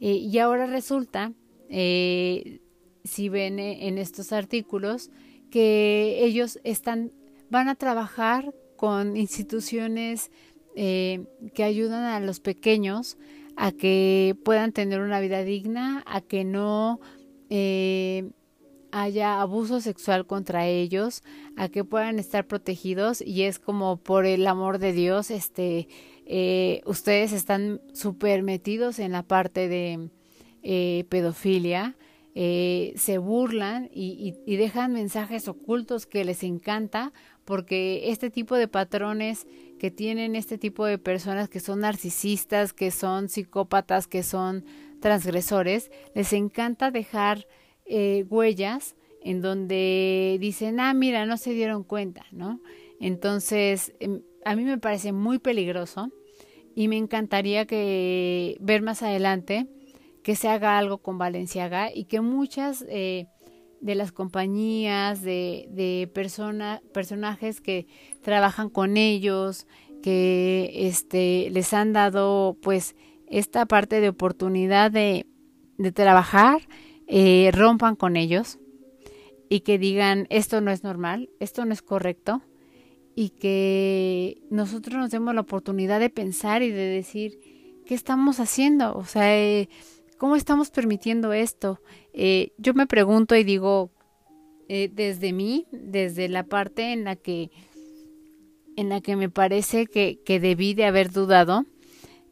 [0.00, 1.32] Eh, y ahora resulta,
[1.68, 2.60] eh,
[3.04, 5.10] si ven en estos artículos,
[5.50, 7.12] que ellos están,
[7.50, 10.30] van a trabajar con instituciones
[10.76, 13.16] eh, que ayudan a los pequeños
[13.58, 17.00] a que puedan tener una vida digna, a que no
[17.50, 18.30] eh,
[18.92, 21.24] haya abuso sexual contra ellos,
[21.56, 23.20] a que puedan estar protegidos.
[23.20, 25.88] Y es como por el amor de Dios, este,
[26.24, 30.08] eh, ustedes están súper metidos en la parte de
[30.62, 31.96] pedofilia,
[32.34, 37.12] se burlan y, y, dejan mensajes ocultos que les encanta
[37.44, 39.46] porque este tipo de patrones
[39.78, 44.64] que tienen este tipo de personas que son narcisistas, que son psicópatas, que son
[45.00, 47.46] transgresores, les encanta dejar
[47.86, 52.60] eh, huellas en donde dicen, ah, mira, no se dieron cuenta, ¿no?
[53.00, 56.10] Entonces, em, a mí me parece muy peligroso
[56.74, 59.66] y me encantaría que ver más adelante
[60.28, 63.28] que se haga algo con Valenciaga y que muchas eh,
[63.80, 66.06] de las compañías, de, de
[66.92, 67.86] personajes que
[68.20, 69.66] trabajan con ellos,
[70.02, 72.94] que este, les han dado pues
[73.26, 75.24] esta parte de oportunidad de,
[75.78, 76.60] de trabajar,
[77.06, 78.58] eh, rompan con ellos
[79.48, 82.42] y que digan esto no es normal, esto no es correcto
[83.14, 87.38] y que nosotros nos demos la oportunidad de pensar y de decir
[87.86, 89.70] qué estamos haciendo, o sea, eh,
[90.18, 91.80] ¿Cómo estamos permitiendo esto?
[92.12, 93.92] Eh, yo me pregunto y digo,
[94.68, 97.52] eh, desde mí, desde la parte en la que,
[98.76, 101.66] en la que me parece que, que debí de haber dudado,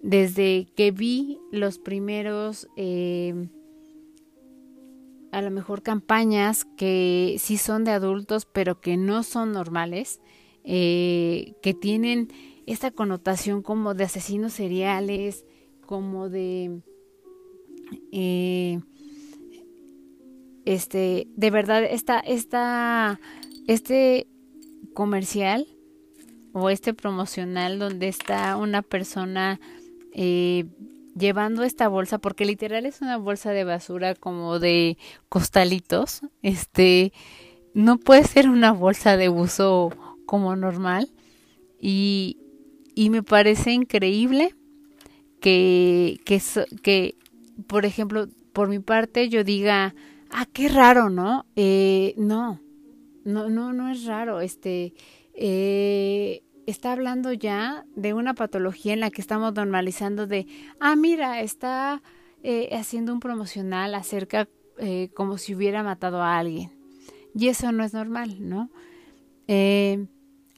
[0.02, 3.50] desde que vi los primeros, eh,
[5.30, 10.20] a lo mejor campañas que sí son de adultos, pero que no son normales,
[10.64, 12.32] que tienen
[12.66, 15.44] esta connotación como de asesinos seriales,
[15.86, 16.82] como de
[18.12, 18.80] eh,
[20.64, 23.20] este, de verdad, esta, esta,
[23.66, 24.26] este
[24.94, 25.66] comercial
[26.52, 29.60] o este promocional donde está una persona
[30.12, 30.64] eh,
[31.16, 37.12] llevando esta bolsa, porque literal es una bolsa de basura como de costalitos, este,
[37.74, 39.90] no puede ser una bolsa de uso
[40.24, 41.10] como normal.
[41.78, 42.38] Y,
[42.94, 44.54] y me parece increíble
[45.40, 46.40] que, que,
[46.82, 47.14] que
[47.66, 49.94] por ejemplo, por mi parte yo diga,
[50.30, 51.46] ah, qué raro, ¿no?
[51.56, 52.60] Eh, no,
[53.24, 54.40] no, no, no es raro.
[54.40, 54.94] Este,
[55.34, 60.46] eh, está hablando ya de una patología en la que estamos normalizando de,
[60.80, 62.02] ah, mira, está
[62.42, 66.70] eh, haciendo un promocional acerca eh, como si hubiera matado a alguien.
[67.34, 68.70] Y eso no es normal, ¿no?
[69.48, 70.06] Eh,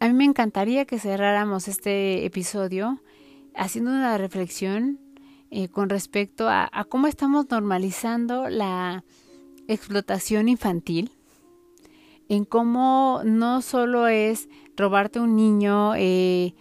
[0.00, 3.02] a mí me encantaría que cerráramos este episodio
[3.54, 5.00] haciendo una reflexión
[5.50, 9.04] eh, con respecto a, cómo estamos normalizando la
[9.66, 11.10] explotación infantil,
[12.28, 16.54] en cómo no solo es robarte un niño, eh,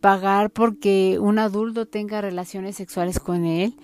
[0.00, 3.76] pagar porque un adulto tenga relaciones sexuales con él,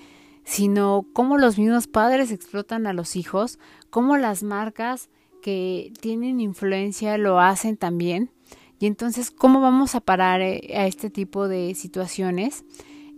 [0.45, 3.59] sino cómo los mismos padres explotan a los hijos,
[3.91, 5.09] cómo las marcas
[5.41, 8.31] que tienen influencia lo hacen también.
[8.79, 12.65] Y entonces, ¿cómo vamos a parar eh, a este tipo de situaciones?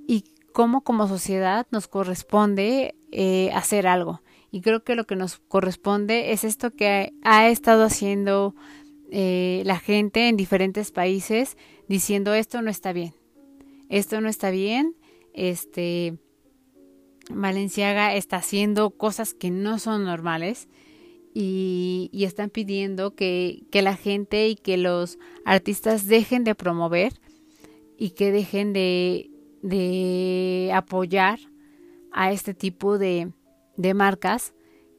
[0.06, 0.24] Y
[0.54, 4.22] cómo como sociedad nos corresponde eh, hacer algo.
[4.52, 8.54] Y creo que lo que nos corresponde es esto que ha estado haciendo
[9.10, 11.56] eh, la gente en diferentes países
[11.88, 13.14] diciendo esto no está bien.
[13.88, 14.94] Esto no está bien.
[15.32, 16.18] Este
[17.30, 20.68] Valenciaga está haciendo cosas que no son normales
[21.34, 27.12] y, y están pidiendo que, que la gente y que los artistas dejen de promover
[27.98, 29.33] y que dejen de,
[29.64, 31.38] de apoyar
[32.12, 33.32] a este tipo de,
[33.78, 34.52] de marcas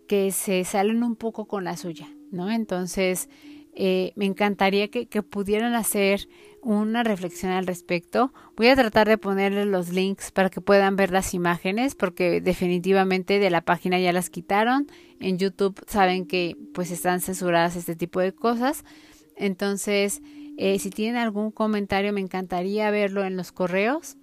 [0.08, 2.50] que se salen un poco con la suya, ¿no?
[2.50, 3.30] Entonces,
[3.76, 6.28] eh, me encantaría que, que, pudieran hacer
[6.64, 8.34] una reflexión al respecto.
[8.56, 13.38] Voy a tratar de ponerles los links para que puedan ver las imágenes, porque definitivamente
[13.38, 14.88] de la página ya las quitaron.
[15.20, 18.84] En YouTube saben que pues están censuradas este tipo de cosas.
[19.36, 20.24] Entonces,
[20.58, 24.18] eh, si tienen algún comentario, me encantaría verlo en los correos.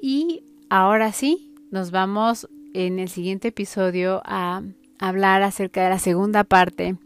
[0.00, 4.62] Y ahora sí, nos vamos en el siguiente episodio a
[4.98, 6.96] hablar acerca de la segunda parte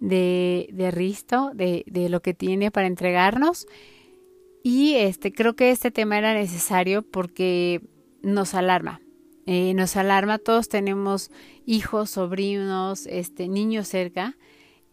[0.00, 3.66] de, de Risto, de, de, lo que tiene para entregarnos.
[4.62, 7.82] Y este, creo que este tema era necesario porque
[8.22, 9.00] nos alarma.
[9.46, 11.30] Eh, nos alarma, todos tenemos
[11.66, 14.36] hijos, sobrinos, este, niños cerca,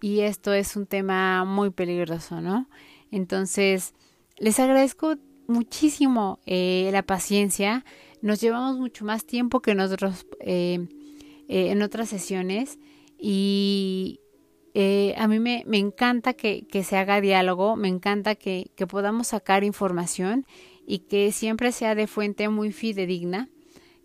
[0.02, 2.69] y esto es un tema muy peligroso, ¿no?
[3.11, 3.94] Entonces,
[4.38, 5.18] les agradezco
[5.48, 7.86] muchísimo eh, la paciencia.
[8.22, 10.88] Nos llevamos mucho más tiempo que nosotros eh,
[11.48, 12.80] eh, en otras sesiones
[13.19, 14.19] y
[14.74, 18.86] eh, a mí me, me encanta que, que, se haga diálogo, me encanta que, que
[18.86, 20.45] podamos sacar información
[20.86, 23.49] y que siempre sea de fuente muy fidedigna,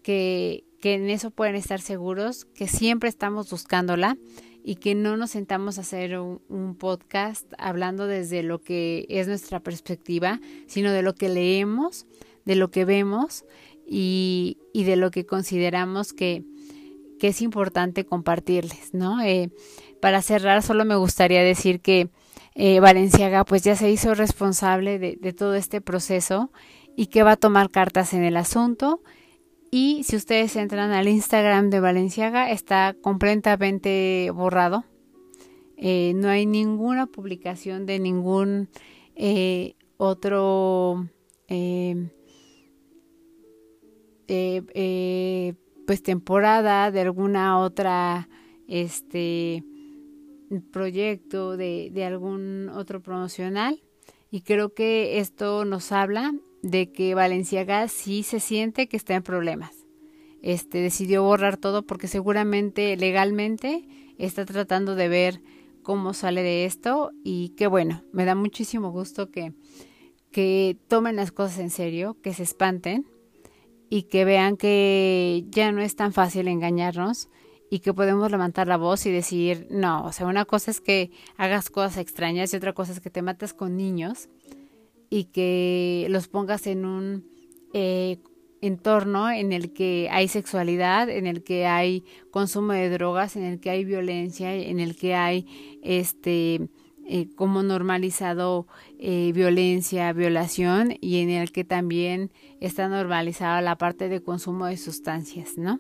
[0.03, 4.17] que, que en eso pueden estar seguros, que siempre estamos buscándola
[4.65, 9.27] y que no nos sentamos a hacer un, un, podcast hablando desde lo que es
[9.27, 12.07] nuestra perspectiva, sino de lo que leemos,
[12.45, 13.45] de lo que vemos
[13.87, 16.45] y, y de lo que consideramos que,
[17.19, 19.21] que es importante compartirles, ¿no?
[19.21, 19.51] Eh,
[20.01, 22.09] para cerrar, solo me gustaría decir que
[22.55, 26.51] eh, Valenciaga pues ya se hizo responsable de, de todo este proceso
[26.97, 29.03] y que va a tomar cartas en el asunto.
[29.75, 34.85] Y si ustedes entran al Instagram de Valenciaga, está completamente borrado.
[35.79, 38.69] Eh, no hay ninguna publicación de ningún
[39.17, 41.09] eh, otro
[41.49, 42.11] eh,
[44.29, 45.55] eh,
[45.87, 48.29] pues temporada de alguna otra
[48.69, 49.65] este
[50.71, 53.83] proyecto de algún otro promocional
[54.31, 59.23] y creo que esto nos habla de que Valenciaga sí se siente que está en
[59.23, 59.87] problemas.
[60.41, 63.87] Este decidió borrar todo porque seguramente legalmente
[64.19, 65.43] está tratando de ver
[65.83, 69.53] cómo sale de esto y qué bueno, me da muchísimo gusto que
[70.33, 73.07] que tomen las cosas en serio, que se espanten
[73.91, 77.29] y que vean que ya no es tan fácil engañarnos
[77.71, 81.11] y que podemos levantar la voz y decir, no, o sea, una cosa es que
[81.37, 84.29] hagas cosas extrañas y otra cosa es que te mates con niños
[85.13, 87.29] y que los pongas en un
[87.75, 88.17] eh,
[88.63, 93.61] entorno en el que hay sexualidad, en el que hay consumo de drogas, en el
[93.61, 96.71] que hay violencia, en el que hay este
[97.07, 98.67] eh, como normalizado
[98.99, 104.79] eh, violencia, violación y en el que también está normalizada la parte de consumo de
[104.79, 105.79] sustancias, ¿no?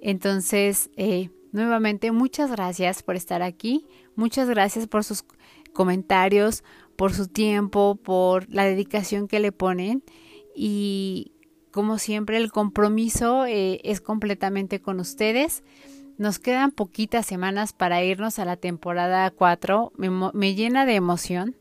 [0.00, 0.88] Entonces,
[1.50, 5.24] nuevamente, muchas gracias por estar aquí, muchas gracias por sus
[5.72, 6.62] comentarios,
[6.96, 10.02] por su tiempo, por la dedicación que le ponen
[10.54, 11.32] y
[11.70, 15.64] como siempre el compromiso eh, es completamente con ustedes.
[16.16, 19.92] Nos quedan poquitas semanas para irnos a la temporada 4.
[19.96, 21.56] Me, me llena de emoción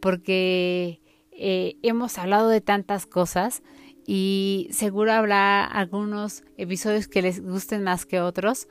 [0.00, 1.02] porque
[1.32, 3.62] eh, hemos hablado de tantas cosas
[4.06, 8.68] y seguro habrá algunos episodios que les gusten más que otros,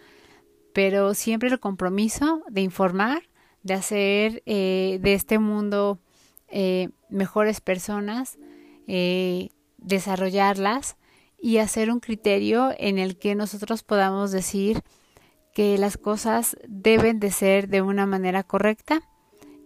[0.73, 3.21] pero siempre el compromiso de informar,
[3.61, 5.99] de hacer eh, de este mundo
[6.49, 8.37] eh, mejores personas,
[8.87, 10.97] eh, desarrollarlas
[11.39, 14.81] y hacer un criterio en el que nosotros podamos decir
[15.53, 19.01] que las cosas deben de ser de una manera correcta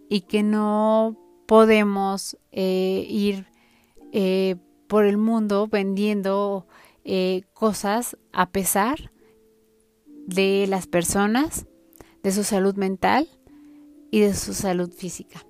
[0.08, 3.46] y que no podemos eh, ir
[4.88, 6.66] por el mundo vendiendo
[7.54, 9.10] cosas a pesar
[10.26, 11.66] de las personas,
[12.22, 13.26] de su salud mental
[14.10, 15.46] y de su salud física.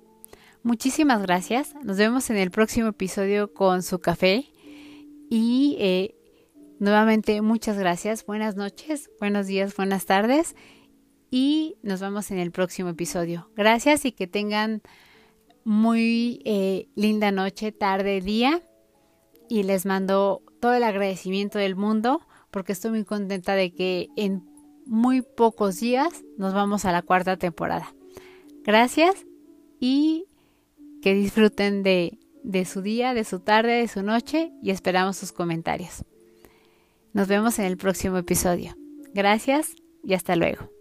[0.63, 1.75] Muchísimas gracias.
[1.83, 4.45] Nos vemos en el próximo episodio con su café.
[5.29, 6.15] Y eh,
[6.79, 8.25] nuevamente muchas gracias.
[8.25, 10.55] Buenas noches, buenos días, buenas tardes.
[11.29, 13.49] Y nos vemos en el próximo episodio.
[13.57, 14.81] Gracias y que tengan
[15.65, 18.63] muy eh, linda noche, tarde, día.
[19.49, 22.21] Y les mando todo el agradecimiento del mundo
[22.51, 24.47] porque estoy muy contenta de que en
[24.85, 27.93] muy pocos días nos vamos a la cuarta temporada.
[28.63, 29.25] Gracias
[29.79, 30.27] y
[31.03, 35.33] que disfruten de, de su día, de su tarde, de su noche y esperamos sus
[35.33, 36.05] comentarios.
[37.11, 38.73] Nos vemos en el próximo episodio.
[39.13, 40.71] Gracias y hasta luego.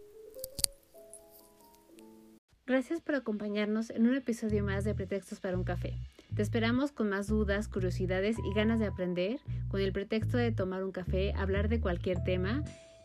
[2.67, 5.99] Gracias por acompañarnos en un episodio más de Pretextos para un café.
[6.37, 10.85] Te esperamos con más dudas, curiosidades y ganas de aprender, con el pretexto de tomar
[10.85, 12.63] un café, hablar de cualquier tema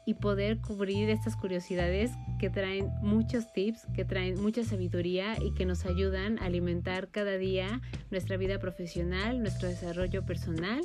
[0.08, 5.66] y poder cubrir estas curiosidades que traen muchos tips, que traen mucha sabiduría y que
[5.66, 10.80] nos ayudan a alimentar cada día nuestra vida profesional, nuestro desarrollo personal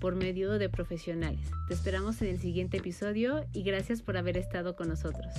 [0.00, 1.50] por medio de profesionales.
[1.66, 5.34] Te esperamos en el siguiente episodio y gracias por haber estado con nosotros.